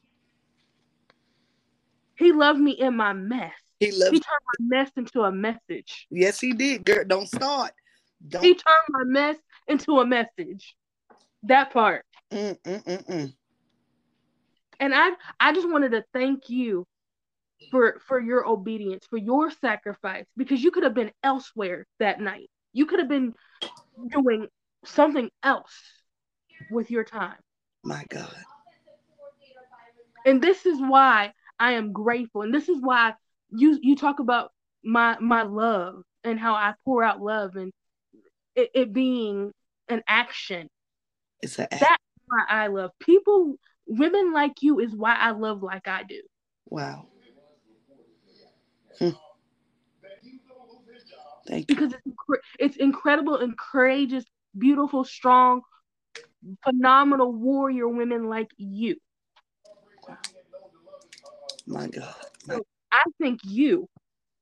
He 2.18 2.32
loved 2.32 2.60
me 2.60 2.72
in 2.72 2.96
my 2.96 3.14
mess. 3.14 3.54
He 3.80 3.92
loved. 3.92 4.14
He 4.14 4.20
turned 4.20 4.42
my 4.60 4.78
mess 4.78 4.92
into 4.96 5.22
a 5.22 5.32
message. 5.32 6.08
Yes, 6.12 6.40
he 6.40 6.54
did. 6.54 6.86
Girl, 6.86 7.04
don't 7.06 7.28
start. 7.28 7.72
Don't 8.28 8.44
He 8.44 8.54
turned 8.54 8.88
my 8.90 9.04
mess 9.06 9.38
into 9.68 10.00
a 10.00 10.06
message. 10.06 10.76
That 11.44 11.72
part. 11.72 12.06
mm, 12.32 12.58
mm, 12.62 12.84
mm, 12.84 13.06
mm. 13.06 13.34
And 14.80 14.94
I 14.96 15.12
I 15.40 15.54
just 15.54 15.70
wanted 15.70 15.92
to 15.92 16.04
thank 16.14 16.50
you 16.50 16.86
for 17.70 18.00
for 18.08 18.20
your 18.20 18.48
obedience, 18.48 19.06
for 19.10 19.18
your 19.18 19.52
sacrifice, 19.52 20.26
because 20.38 20.64
you 20.64 20.72
could 20.72 20.84
have 20.84 20.94
been 20.94 21.12
elsewhere 21.24 21.86
that 22.00 22.20
night. 22.20 22.50
You 22.74 22.86
could 22.86 23.00
have 23.00 23.10
been 23.10 23.34
doing 24.10 24.48
something 24.86 25.30
else 25.44 25.82
with 26.72 26.90
your 26.90 27.04
time. 27.04 27.38
My 27.84 28.04
God. 28.10 28.36
And 30.26 30.42
this 30.42 30.66
is 30.66 30.80
why 30.80 31.34
I 31.60 31.74
am 31.74 31.92
grateful. 31.92 32.42
And 32.42 32.54
this 32.54 32.70
is 32.70 32.82
why 32.82 33.14
you 33.50 33.78
you 33.82 33.96
talk 33.96 34.20
about 34.20 34.52
my 34.84 35.18
my 35.20 35.44
love 35.44 36.04
and 36.24 36.40
how 36.40 36.54
I 36.54 36.74
pour 36.86 37.04
out 37.04 37.22
love 37.22 37.56
and 37.56 37.72
it, 38.56 38.70
it 38.74 38.94
being 38.94 39.52
an 39.90 40.02
action. 40.08 40.68
It's 41.42 41.60
a 41.60 41.68
That's 41.72 42.04
why 42.28 42.46
I 42.50 42.68
love 42.68 42.92
people. 43.00 43.56
Women 43.88 44.32
like 44.34 44.62
you 44.62 44.80
is 44.80 44.96
why 44.96 45.16
I 45.16 45.32
love 45.32 45.64
like 45.64 45.88
I 45.88 46.04
do. 46.04 46.22
wow. 46.68 47.08
Hmm. 49.00 49.10
Thank 51.48 51.70
you. 51.70 51.76
because 51.76 51.94
it's 51.94 52.08
incre- 52.08 52.42
it's 52.60 52.78
incredible 52.78 53.38
and 53.38 53.58
courageous, 53.58 54.24
beautiful, 54.58 55.04
strong, 55.04 55.62
phenomenal 56.64 57.34
warrior 57.34 57.88
women 57.88 58.28
like 58.28 58.50
you. 58.58 58.96
My 61.68 61.88
God. 61.88 62.16
My, 62.48 62.60
I 62.92 63.04
thank 63.20 63.40
you 63.44 63.88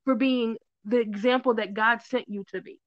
for 0.05 0.15
being 0.15 0.57
the 0.85 0.99
example 0.99 1.55
that 1.55 1.73
God 1.73 2.01
sent 2.01 2.27
you 2.27 2.43
to 2.51 2.61
be. 2.61 2.79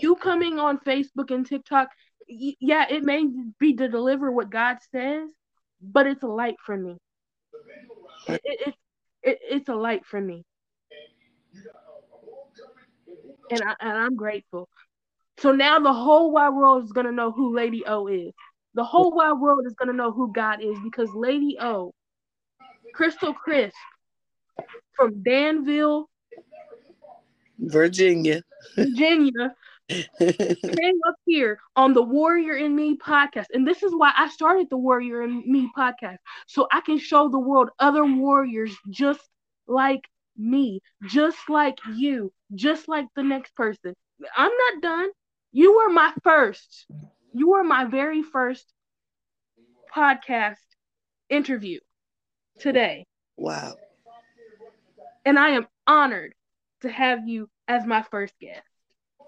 You 0.00 0.16
coming 0.16 0.58
on 0.58 0.78
Facebook 0.78 1.30
and 1.30 1.46
TikTok, 1.46 1.88
yeah, 2.28 2.86
it 2.88 3.02
may 3.02 3.24
be 3.58 3.74
to 3.74 3.88
deliver 3.88 4.30
what 4.30 4.50
God 4.50 4.78
says, 4.92 5.30
but 5.82 6.06
it's 6.06 6.22
a 6.22 6.28
light 6.28 6.56
for 6.64 6.76
me. 6.76 6.96
It, 8.28 8.40
it, 8.44 8.60
it, 8.68 8.74
it, 9.22 9.38
it's 9.42 9.68
a 9.68 9.74
light 9.74 10.04
for 10.06 10.20
me. 10.20 10.44
And, 13.50 13.62
I, 13.62 13.74
and 13.80 13.98
I'm 13.98 14.16
grateful. 14.16 14.68
So 15.38 15.52
now 15.52 15.78
the 15.80 15.92
whole 15.92 16.32
wide 16.32 16.50
world 16.50 16.84
is 16.84 16.92
going 16.92 17.06
to 17.06 17.12
know 17.12 17.32
who 17.32 17.54
Lady 17.54 17.84
O 17.86 18.06
is. 18.06 18.32
The 18.74 18.84
whole 18.84 19.10
wide 19.10 19.40
world 19.40 19.66
is 19.66 19.74
going 19.74 19.88
to 19.88 19.96
know 19.96 20.12
who 20.12 20.32
God 20.32 20.62
is 20.62 20.78
because 20.84 21.08
Lady 21.14 21.56
O 21.60 21.92
Crystal 22.94 23.32
Crisp 23.32 23.74
from 24.94 25.22
Danville, 25.22 26.08
Virginia. 27.58 28.42
Virginia, 28.76 29.54
came 29.90 31.00
up 31.08 31.16
here 31.26 31.58
on 31.76 31.92
the 31.92 32.02
Warrior 32.02 32.56
in 32.56 32.74
Me 32.74 32.96
podcast. 32.96 33.46
And 33.52 33.66
this 33.66 33.82
is 33.82 33.92
why 33.94 34.12
I 34.16 34.28
started 34.28 34.68
the 34.70 34.76
Warrior 34.76 35.22
in 35.22 35.42
Me 35.50 35.70
podcast. 35.76 36.18
So 36.46 36.66
I 36.72 36.80
can 36.80 36.98
show 36.98 37.28
the 37.28 37.38
world 37.38 37.70
other 37.78 38.04
warriors 38.04 38.76
just 38.88 39.20
like 39.66 40.08
me, 40.36 40.80
just 41.06 41.38
like 41.48 41.78
you, 41.94 42.32
just 42.54 42.88
like 42.88 43.06
the 43.16 43.22
next 43.22 43.54
person. 43.54 43.94
I'm 44.36 44.52
not 44.52 44.82
done. 44.82 45.08
You 45.52 45.76
were 45.76 45.90
my 45.90 46.12
first. 46.22 46.86
You 47.32 47.50
were 47.50 47.64
my 47.64 47.84
very 47.84 48.22
first 48.22 48.72
podcast 49.94 50.56
interview 51.28 51.80
today. 52.58 53.06
Wow. 53.36 53.74
And 55.24 55.38
I 55.38 55.50
am 55.50 55.66
honored 55.86 56.34
to 56.82 56.88
have 56.88 57.26
you 57.28 57.48
as 57.68 57.86
my 57.86 58.02
first 58.02 58.34
guest. 58.40 58.69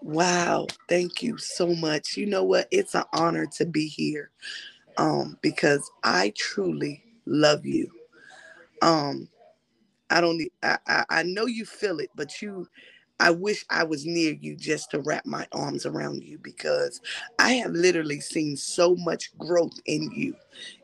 Wow. 0.03 0.67
Thank 0.89 1.23
you 1.23 1.39
so 1.39 1.75
much. 1.75 2.17
You 2.17 2.27
know 2.27 2.45
what? 2.45 2.69
It's 2.71 2.95
an 2.95 3.05
honor 3.13 3.47
to 3.57 3.65
be 3.65 3.87
here 3.87 4.31
um, 4.97 5.39
because 5.43 5.89
I 6.03 6.33
truly 6.37 7.05
love 7.27 7.65
you. 7.65 7.91
Um, 8.83 9.29
I 10.11 10.21
don't, 10.21 10.43
I, 10.63 10.79
I, 10.87 11.05
I 11.09 11.23
know 11.23 11.47
you 11.47 11.65
feel 11.65 12.01
it, 12.01 12.11
but 12.15 12.43
you, 12.43 12.69
I 13.21 13.31
wish 13.31 13.65
I 13.71 13.85
was 13.85 14.05
near 14.05 14.33
you 14.33 14.57
just 14.57 14.91
to 14.91 15.01
wrap 15.01 15.25
my 15.25 15.47
arms 15.53 15.87
around 15.87 16.25
you 16.25 16.39
because 16.39 17.01
I 17.39 17.53
have 17.55 17.71
literally 17.71 18.21
seen 18.21 18.57
so 18.57 18.97
much 18.97 19.37
growth 19.39 19.79
in 19.87 20.11
you 20.13 20.35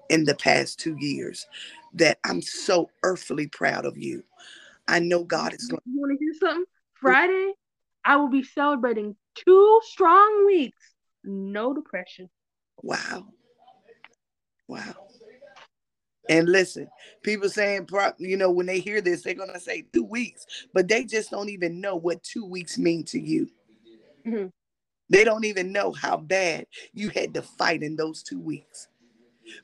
in 0.08 0.24
the 0.24 0.36
past 0.36 0.78
two 0.78 0.96
years 1.00 1.46
that 1.94 2.18
I'm 2.24 2.40
so 2.40 2.88
earthly 3.02 3.48
proud 3.48 3.84
of 3.84 3.98
you. 3.98 4.22
I 4.86 5.00
know 5.00 5.24
God 5.24 5.52
is 5.52 5.66
going. 5.66 5.80
You 5.84 6.00
want 6.00 6.18
to 6.18 6.24
hear 6.24 6.34
something? 6.40 6.64
Friday, 6.94 7.52
I 8.08 8.16
will 8.16 8.30
be 8.30 8.42
celebrating 8.42 9.14
two 9.34 9.80
strong 9.84 10.46
weeks. 10.46 10.94
No 11.24 11.74
depression. 11.74 12.30
Wow. 12.82 13.26
Wow. 14.66 14.94
And 16.30 16.48
listen, 16.48 16.88
people 17.22 17.50
saying, 17.50 17.86
you 18.18 18.38
know, 18.38 18.50
when 18.50 18.64
they 18.64 18.80
hear 18.80 19.02
this, 19.02 19.22
they're 19.22 19.34
going 19.34 19.52
to 19.52 19.60
say 19.60 19.84
two 19.92 20.04
weeks, 20.04 20.46
but 20.72 20.88
they 20.88 21.04
just 21.04 21.30
don't 21.30 21.50
even 21.50 21.82
know 21.82 21.96
what 21.96 22.22
two 22.22 22.46
weeks 22.46 22.78
mean 22.78 23.04
to 23.04 23.20
you. 23.20 23.50
Mm-hmm. 24.26 24.46
They 25.10 25.24
don't 25.24 25.44
even 25.44 25.70
know 25.70 25.92
how 25.92 26.16
bad 26.16 26.66
you 26.94 27.10
had 27.10 27.34
to 27.34 27.42
fight 27.42 27.82
in 27.82 27.94
those 27.94 28.22
two 28.22 28.40
weeks. 28.40 28.88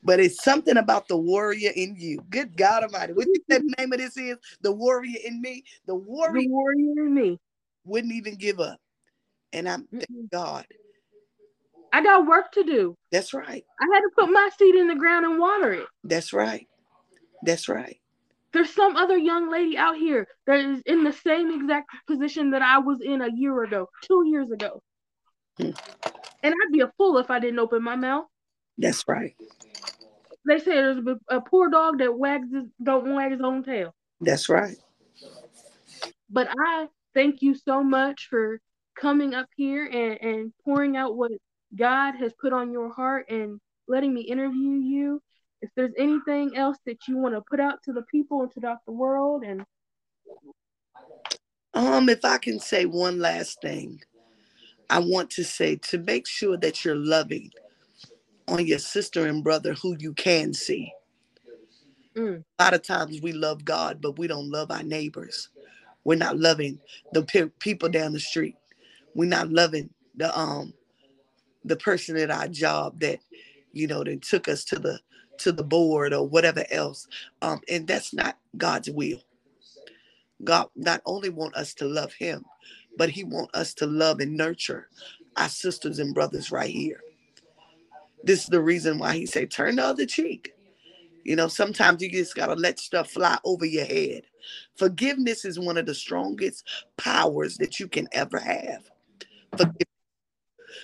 But 0.02 0.20
it's 0.20 0.44
something 0.44 0.76
about 0.76 1.08
the 1.08 1.16
warrior 1.16 1.70
in 1.74 1.96
you. 1.98 2.20
Good 2.28 2.58
God 2.58 2.82
Almighty. 2.82 3.14
What 3.14 3.26
you 3.26 3.42
the 3.48 3.74
name 3.78 3.92
of 3.94 3.98
this 3.98 4.18
is? 4.18 4.36
The 4.60 4.72
warrior 4.72 5.18
in 5.24 5.40
me. 5.40 5.64
The 5.86 5.94
warrior, 5.94 6.42
the 6.42 6.48
warrior 6.48 7.06
in 7.06 7.14
me. 7.14 7.40
Wouldn't 7.84 8.12
even 8.12 8.36
give 8.36 8.60
up. 8.60 8.78
And 9.52 9.68
I'm 9.68 9.86
thank 9.92 10.30
God. 10.30 10.66
I 11.92 12.02
got 12.02 12.26
work 12.26 12.50
to 12.52 12.64
do. 12.64 12.96
That's 13.12 13.32
right. 13.32 13.64
I 13.80 13.86
had 13.94 14.00
to 14.00 14.10
put 14.18 14.28
my 14.28 14.50
seed 14.58 14.74
in 14.74 14.88
the 14.88 14.96
ground 14.96 15.26
and 15.26 15.38
water 15.38 15.72
it. 15.72 15.86
That's 16.02 16.32
right. 16.32 16.66
That's 17.44 17.68
right. 17.68 18.00
There's 18.52 18.74
some 18.74 18.96
other 18.96 19.16
young 19.16 19.50
lady 19.50 19.76
out 19.76 19.96
here 19.96 20.26
that 20.46 20.58
is 20.58 20.80
in 20.86 21.04
the 21.04 21.12
same 21.12 21.50
exact 21.50 21.90
position 22.06 22.50
that 22.50 22.62
I 22.62 22.78
was 22.78 23.00
in 23.00 23.20
a 23.20 23.28
year 23.32 23.62
ago, 23.62 23.88
two 24.02 24.24
years 24.26 24.50
ago. 24.50 24.82
Hmm. 25.58 25.70
And 26.42 26.54
I'd 26.54 26.72
be 26.72 26.80
a 26.80 26.92
fool 26.96 27.18
if 27.18 27.30
I 27.30 27.38
didn't 27.38 27.58
open 27.58 27.82
my 27.82 27.96
mouth. 27.96 28.26
That's 28.78 29.04
right. 29.06 29.36
They 30.46 30.58
say 30.58 30.74
there's 30.74 30.98
a, 30.98 31.36
a 31.36 31.40
poor 31.40 31.70
dog 31.70 31.98
that 31.98 32.16
wags 32.16 32.52
his, 32.52 32.64
don't 32.82 33.14
wag 33.14 33.32
his 33.32 33.40
own 33.40 33.62
tail. 33.62 33.94
That's 34.20 34.48
right. 34.48 34.76
But 36.28 36.48
I 36.58 36.88
thank 37.14 37.42
you 37.42 37.54
so 37.54 37.82
much 37.82 38.28
for 38.28 38.60
coming 38.98 39.34
up 39.34 39.46
here 39.56 39.84
and, 39.84 40.20
and 40.20 40.52
pouring 40.64 40.96
out 40.96 41.16
what 41.16 41.32
God 41.76 42.14
has 42.16 42.32
put 42.40 42.52
on 42.52 42.72
your 42.72 42.92
heart 42.92 43.26
and 43.28 43.60
letting 43.88 44.14
me 44.14 44.22
interview 44.22 44.72
you. 44.72 45.20
If 45.62 45.70
there's 45.76 45.94
anything 45.98 46.56
else 46.56 46.76
that 46.86 47.08
you 47.08 47.16
want 47.16 47.34
to 47.34 47.42
put 47.48 47.60
out 47.60 47.78
to 47.84 47.92
the 47.92 48.02
people 48.02 48.42
and 48.42 48.52
to 48.52 48.60
the 48.60 48.92
world 48.92 49.44
and 49.44 49.64
um 51.72 52.08
if 52.08 52.24
I 52.24 52.38
can 52.38 52.60
say 52.60 52.84
one 52.84 53.18
last 53.18 53.60
thing, 53.60 54.00
I 54.90 54.98
want 55.00 55.30
to 55.30 55.44
say 55.44 55.76
to 55.76 55.98
make 55.98 56.26
sure 56.26 56.56
that 56.58 56.84
you're 56.84 56.94
loving 56.94 57.50
on 58.46 58.66
your 58.66 58.78
sister 58.78 59.26
and 59.26 59.42
brother 59.42 59.74
who 59.74 59.96
you 59.98 60.12
can 60.12 60.52
see. 60.52 60.92
Mm. 62.16 62.44
A 62.58 62.62
lot 62.62 62.74
of 62.74 62.82
times 62.82 63.20
we 63.22 63.32
love 63.32 63.64
God, 63.64 64.00
but 64.00 64.18
we 64.18 64.26
don't 64.26 64.50
love 64.50 64.70
our 64.70 64.82
neighbors. 64.82 65.48
We're 66.04 66.16
not 66.18 66.38
loving 66.38 66.80
the 67.12 67.24
pe- 67.24 67.50
people 67.60 67.88
down 67.90 68.12
the 68.14 68.20
street. 68.20 68.56
We're 69.14 69.28
not 69.28 69.50
loving 69.50 69.90
the 70.16 70.36
um 70.38 70.74
the 71.64 71.76
person 71.76 72.16
at 72.16 72.30
our 72.30 72.48
job 72.48 73.00
that 73.00 73.20
you 73.72 73.86
know 73.86 74.04
that 74.04 74.22
took 74.22 74.48
us 74.48 74.64
to 74.66 74.78
the 74.78 75.00
to 75.38 75.52
the 75.52 75.64
board 75.64 76.14
or 76.14 76.28
whatever 76.28 76.64
else. 76.70 77.06
Um 77.42 77.60
and 77.70 77.86
that's 77.86 78.14
not 78.14 78.38
god's 78.56 78.90
will. 78.90 79.22
God 80.44 80.68
not 80.76 81.02
only 81.06 81.30
want 81.30 81.56
us 81.56 81.74
to 81.74 81.86
love 81.86 82.14
him 82.14 82.44
but 82.98 83.10
he 83.10 83.24
want 83.24 83.50
us 83.54 83.74
to 83.74 83.86
love 83.86 84.20
and 84.20 84.36
nurture 84.36 84.88
our 85.36 85.48
sisters 85.48 85.98
and 86.00 86.14
brothers 86.14 86.52
right 86.52 86.70
here. 86.70 87.00
This 88.24 88.42
is 88.42 88.46
the 88.48 88.62
reason 88.62 88.98
why 88.98 89.16
he 89.16 89.26
say 89.26 89.46
turn 89.46 89.76
the 89.76 89.84
other 89.84 90.06
cheek. 90.06 90.54
You 91.24 91.36
know 91.36 91.48
sometimes 91.48 92.02
you 92.02 92.10
just 92.10 92.34
gotta 92.36 92.54
let 92.54 92.78
stuff 92.80 93.10
fly 93.10 93.38
over 93.44 93.66
your 93.66 93.86
head 93.86 94.24
forgiveness 94.76 95.44
is 95.44 95.58
one 95.58 95.76
of 95.76 95.86
the 95.86 95.94
strongest 95.94 96.66
powers 96.96 97.56
that 97.58 97.78
you 97.80 97.88
can 97.88 98.08
ever 98.12 98.38
have 98.38 98.90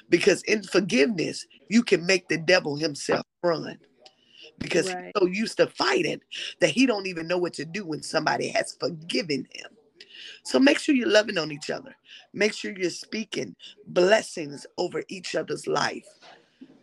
because 0.08 0.42
in 0.42 0.62
forgiveness, 0.62 1.46
you 1.68 1.82
can 1.82 2.04
make 2.04 2.28
the 2.28 2.38
devil 2.38 2.76
himself 2.76 3.24
run. 3.42 3.78
Because 4.58 4.92
right. 4.92 5.04
he's 5.04 5.12
so 5.16 5.26
used 5.26 5.56
to 5.56 5.66
fighting 5.68 6.20
that 6.60 6.70
he 6.70 6.84
don't 6.84 7.06
even 7.06 7.26
know 7.26 7.38
what 7.38 7.54
to 7.54 7.64
do 7.64 7.86
when 7.86 8.02
somebody 8.02 8.48
has 8.48 8.76
forgiven 8.78 9.46
him. 9.52 9.70
So 10.42 10.58
make 10.58 10.78
sure 10.78 10.94
you're 10.94 11.08
loving 11.08 11.38
on 11.38 11.52
each 11.52 11.70
other. 11.70 11.94
Make 12.34 12.52
sure 12.52 12.76
you're 12.76 12.90
speaking 12.90 13.54
blessings 13.86 14.66
over 14.76 15.02
each 15.08 15.34
other's 15.34 15.66
life. 15.66 16.06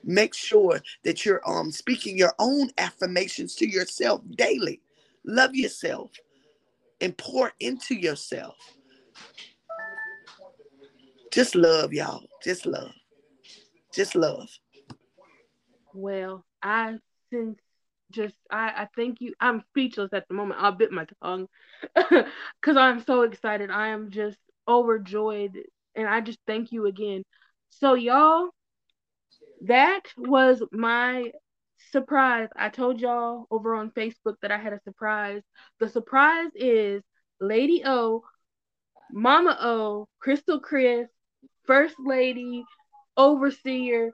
Make 0.03 0.34
sure 0.34 0.82
that 1.03 1.25
you're 1.25 1.47
um 1.47 1.71
speaking 1.71 2.17
your 2.17 2.34
own 2.39 2.69
affirmations 2.78 3.55
to 3.55 3.69
yourself 3.69 4.21
daily. 4.36 4.82
Love 5.25 5.53
yourself 5.53 6.11
and 7.02 7.18
pour 7.18 7.54
into 7.60 7.95
yourself. 7.95 8.56
Just 11.32 11.56
love, 11.56 11.93
y'all. 11.93 12.24
Just 12.43 12.66
love 12.66 12.93
just 13.98 14.16
love. 14.16 14.48
Well, 15.93 16.45
I 16.62 16.98
since 17.32 17.60
just 18.12 18.36
I, 18.52 18.84
I 18.84 18.88
thank 18.95 19.22
you. 19.22 19.34
I'm 19.39 19.64
speechless 19.70 20.14
at 20.14 20.28
the 20.28 20.36
moment. 20.36 20.62
I'll 20.62 20.72
bit 20.72 20.91
my 20.91 21.08
tongue 21.22 21.48
because 21.95 22.78
I'm 22.78 23.04
so 23.04 23.24
excited. 23.24 23.72
I 23.72 23.88
am 23.88 24.12
just 24.12 24.38
overjoyed, 24.68 25.58
and 25.95 26.08
I 26.08 26.22
just 26.22 26.39
thank 26.45 26.72
you 26.72 26.86
again. 26.86 27.24
So 27.70 27.95
y'all, 27.95 28.50
that 29.62 30.04
was 30.16 30.62
my 30.72 31.32
surprise. 31.91 32.49
I 32.55 32.69
told 32.69 32.99
y'all 32.99 33.47
over 33.51 33.75
on 33.75 33.91
Facebook 33.91 34.36
that 34.41 34.51
I 34.51 34.57
had 34.57 34.73
a 34.73 34.80
surprise. 34.84 35.41
The 35.80 35.89
surprise 35.89 36.49
is 36.55 37.03
Lady 37.39 37.84
O, 37.86 38.23
Mama 39.11 39.57
O, 39.61 40.07
Crystal 40.19 40.59
Chris, 40.59 41.07
First 41.65 41.95
Lady, 42.03 42.63
overseer. 43.15 44.11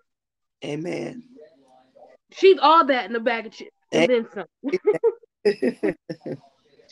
Amen. 0.63 1.23
She's 2.31 2.57
all 2.61 2.85
that 2.85 3.09
in 3.09 3.15
a 3.15 3.19
bag 3.19 3.47
of 3.47 3.51
chips 3.53 3.71
and 3.91 4.09
then 4.09 4.27
some. 4.33 4.45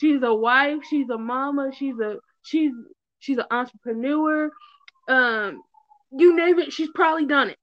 she's 0.00 0.22
a 0.22 0.34
wife. 0.34 0.78
She's 0.88 1.08
a 1.10 1.18
mama. 1.18 1.70
She's 1.76 1.98
a 1.98 2.16
she's 2.42 2.72
she's 3.18 3.38
an 3.38 3.46
entrepreneur. 3.50 4.50
Um, 5.08 5.62
you 6.12 6.36
name 6.36 6.58
it, 6.58 6.72
she's 6.72 6.90
probably 6.94 7.26
done 7.26 7.50
it. 7.50 7.58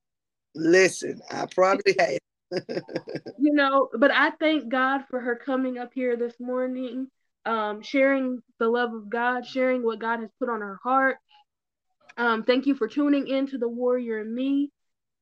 Listen, 0.55 1.21
I 1.31 1.45
probably 1.53 1.95
have. 1.97 2.17
You 2.51 3.53
know, 3.53 3.89
but 3.97 4.11
I 4.11 4.31
thank 4.31 4.69
God 4.69 5.01
for 5.09 5.19
her 5.19 5.35
coming 5.35 5.77
up 5.77 5.91
here 5.93 6.15
this 6.17 6.33
morning, 6.39 7.07
um, 7.45 7.81
sharing 7.81 8.41
the 8.59 8.67
love 8.67 8.93
of 8.93 9.09
God, 9.09 9.45
sharing 9.45 9.83
what 9.83 9.99
God 9.99 10.19
has 10.19 10.29
put 10.39 10.49
on 10.49 10.61
her 10.61 10.79
heart, 10.83 11.17
um, 12.19 12.43
thank 12.43 12.65
you 12.65 12.75
for 12.75 12.89
tuning 12.89 13.27
in 13.29 13.47
to 13.47 13.57
the 13.57 13.69
Warrior 13.69 14.19
in 14.19 14.35
Me. 14.35 14.71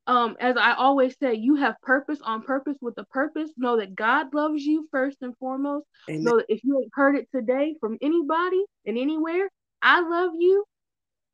Um, 0.08 0.36
as 0.40 0.58
I 0.58 0.74
always 0.74 1.16
say, 1.22 1.36
you 1.36 1.56
have 1.58 1.80
purpose 1.84 2.20
on 2.24 2.42
purpose 2.42 2.78
with 2.82 2.98
a 2.98 3.04
purpose. 3.04 3.52
Know 3.56 3.78
that 3.78 3.94
God 3.94 4.34
loves 4.34 4.64
you 4.64 4.88
first 4.90 5.18
and 5.22 5.38
foremost. 5.38 5.86
Amen. 6.10 6.24
Know 6.24 6.38
that 6.38 6.48
if 6.50 6.64
you 6.64 6.80
ain't 6.82 6.92
heard 6.96 7.16
it 7.16 7.28
today 7.32 7.76
from 7.80 8.00
anybody 8.02 8.64
and 8.88 8.98
anywhere, 8.98 9.48
I 9.80 10.02
love 10.02 10.32
you. 10.40 10.66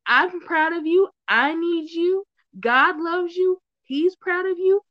I'm 0.05 0.41
proud 0.41 0.73
of 0.73 0.85
you. 0.85 1.07
I 1.29 1.55
need 1.55 1.89
you. 1.91 2.25
God 2.59 2.97
loves 2.99 3.33
you. 3.35 3.59
He's 3.83 4.17
proud 4.17 4.45
of 4.45 4.57
you. 4.57 4.81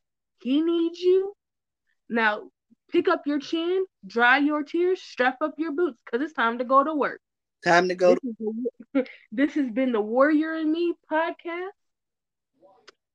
He 0.42 0.60
needs 0.60 0.98
you. 1.00 1.34
Now, 2.08 2.50
pick 2.90 3.08
up 3.08 3.22
your 3.26 3.38
chin, 3.38 3.84
dry 4.06 4.38
your 4.38 4.62
tears, 4.62 5.00
strap 5.02 5.38
up 5.40 5.54
your 5.56 5.72
boots, 5.72 6.00
because 6.04 6.24
it's 6.24 6.34
time 6.34 6.58
to 6.58 6.64
go 6.64 6.82
to 6.82 6.94
work. 6.94 7.20
Time 7.64 7.88
to 7.88 7.94
go. 7.94 8.16
This, 8.22 8.34
to- 8.94 9.04
this 9.32 9.54
has 9.54 9.70
been 9.70 9.92
the 9.92 10.00
Warrior 10.00 10.54
in 10.56 10.72
Me 10.72 10.94
podcast. 11.10 11.70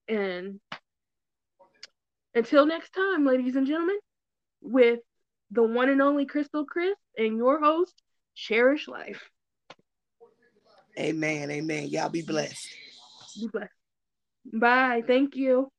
And 0.08 0.60
until 2.34 2.66
next 2.66 2.92
time, 2.92 3.26
ladies 3.26 3.56
and 3.56 3.68
gentlemen, 3.68 4.00
with 4.62 5.00
the 5.52 5.64
one 5.64 5.90
and 5.90 6.02
only 6.02 6.26
Crystal 6.26 6.66
Chris 6.66 6.96
and 7.18 7.38
your 7.38 7.60
host, 7.60 7.94
Cherish 8.36 8.88
Life. 8.88 9.30
Amen. 10.98 11.52
Amen. 11.52 11.88
Y'all 11.88 12.10
be 12.10 12.22
blessed. 12.22 12.70
Be 13.40 13.48
blessed. 13.48 13.72
Bye. 14.52 15.04
Thank 15.06 15.36
you. 15.36 15.70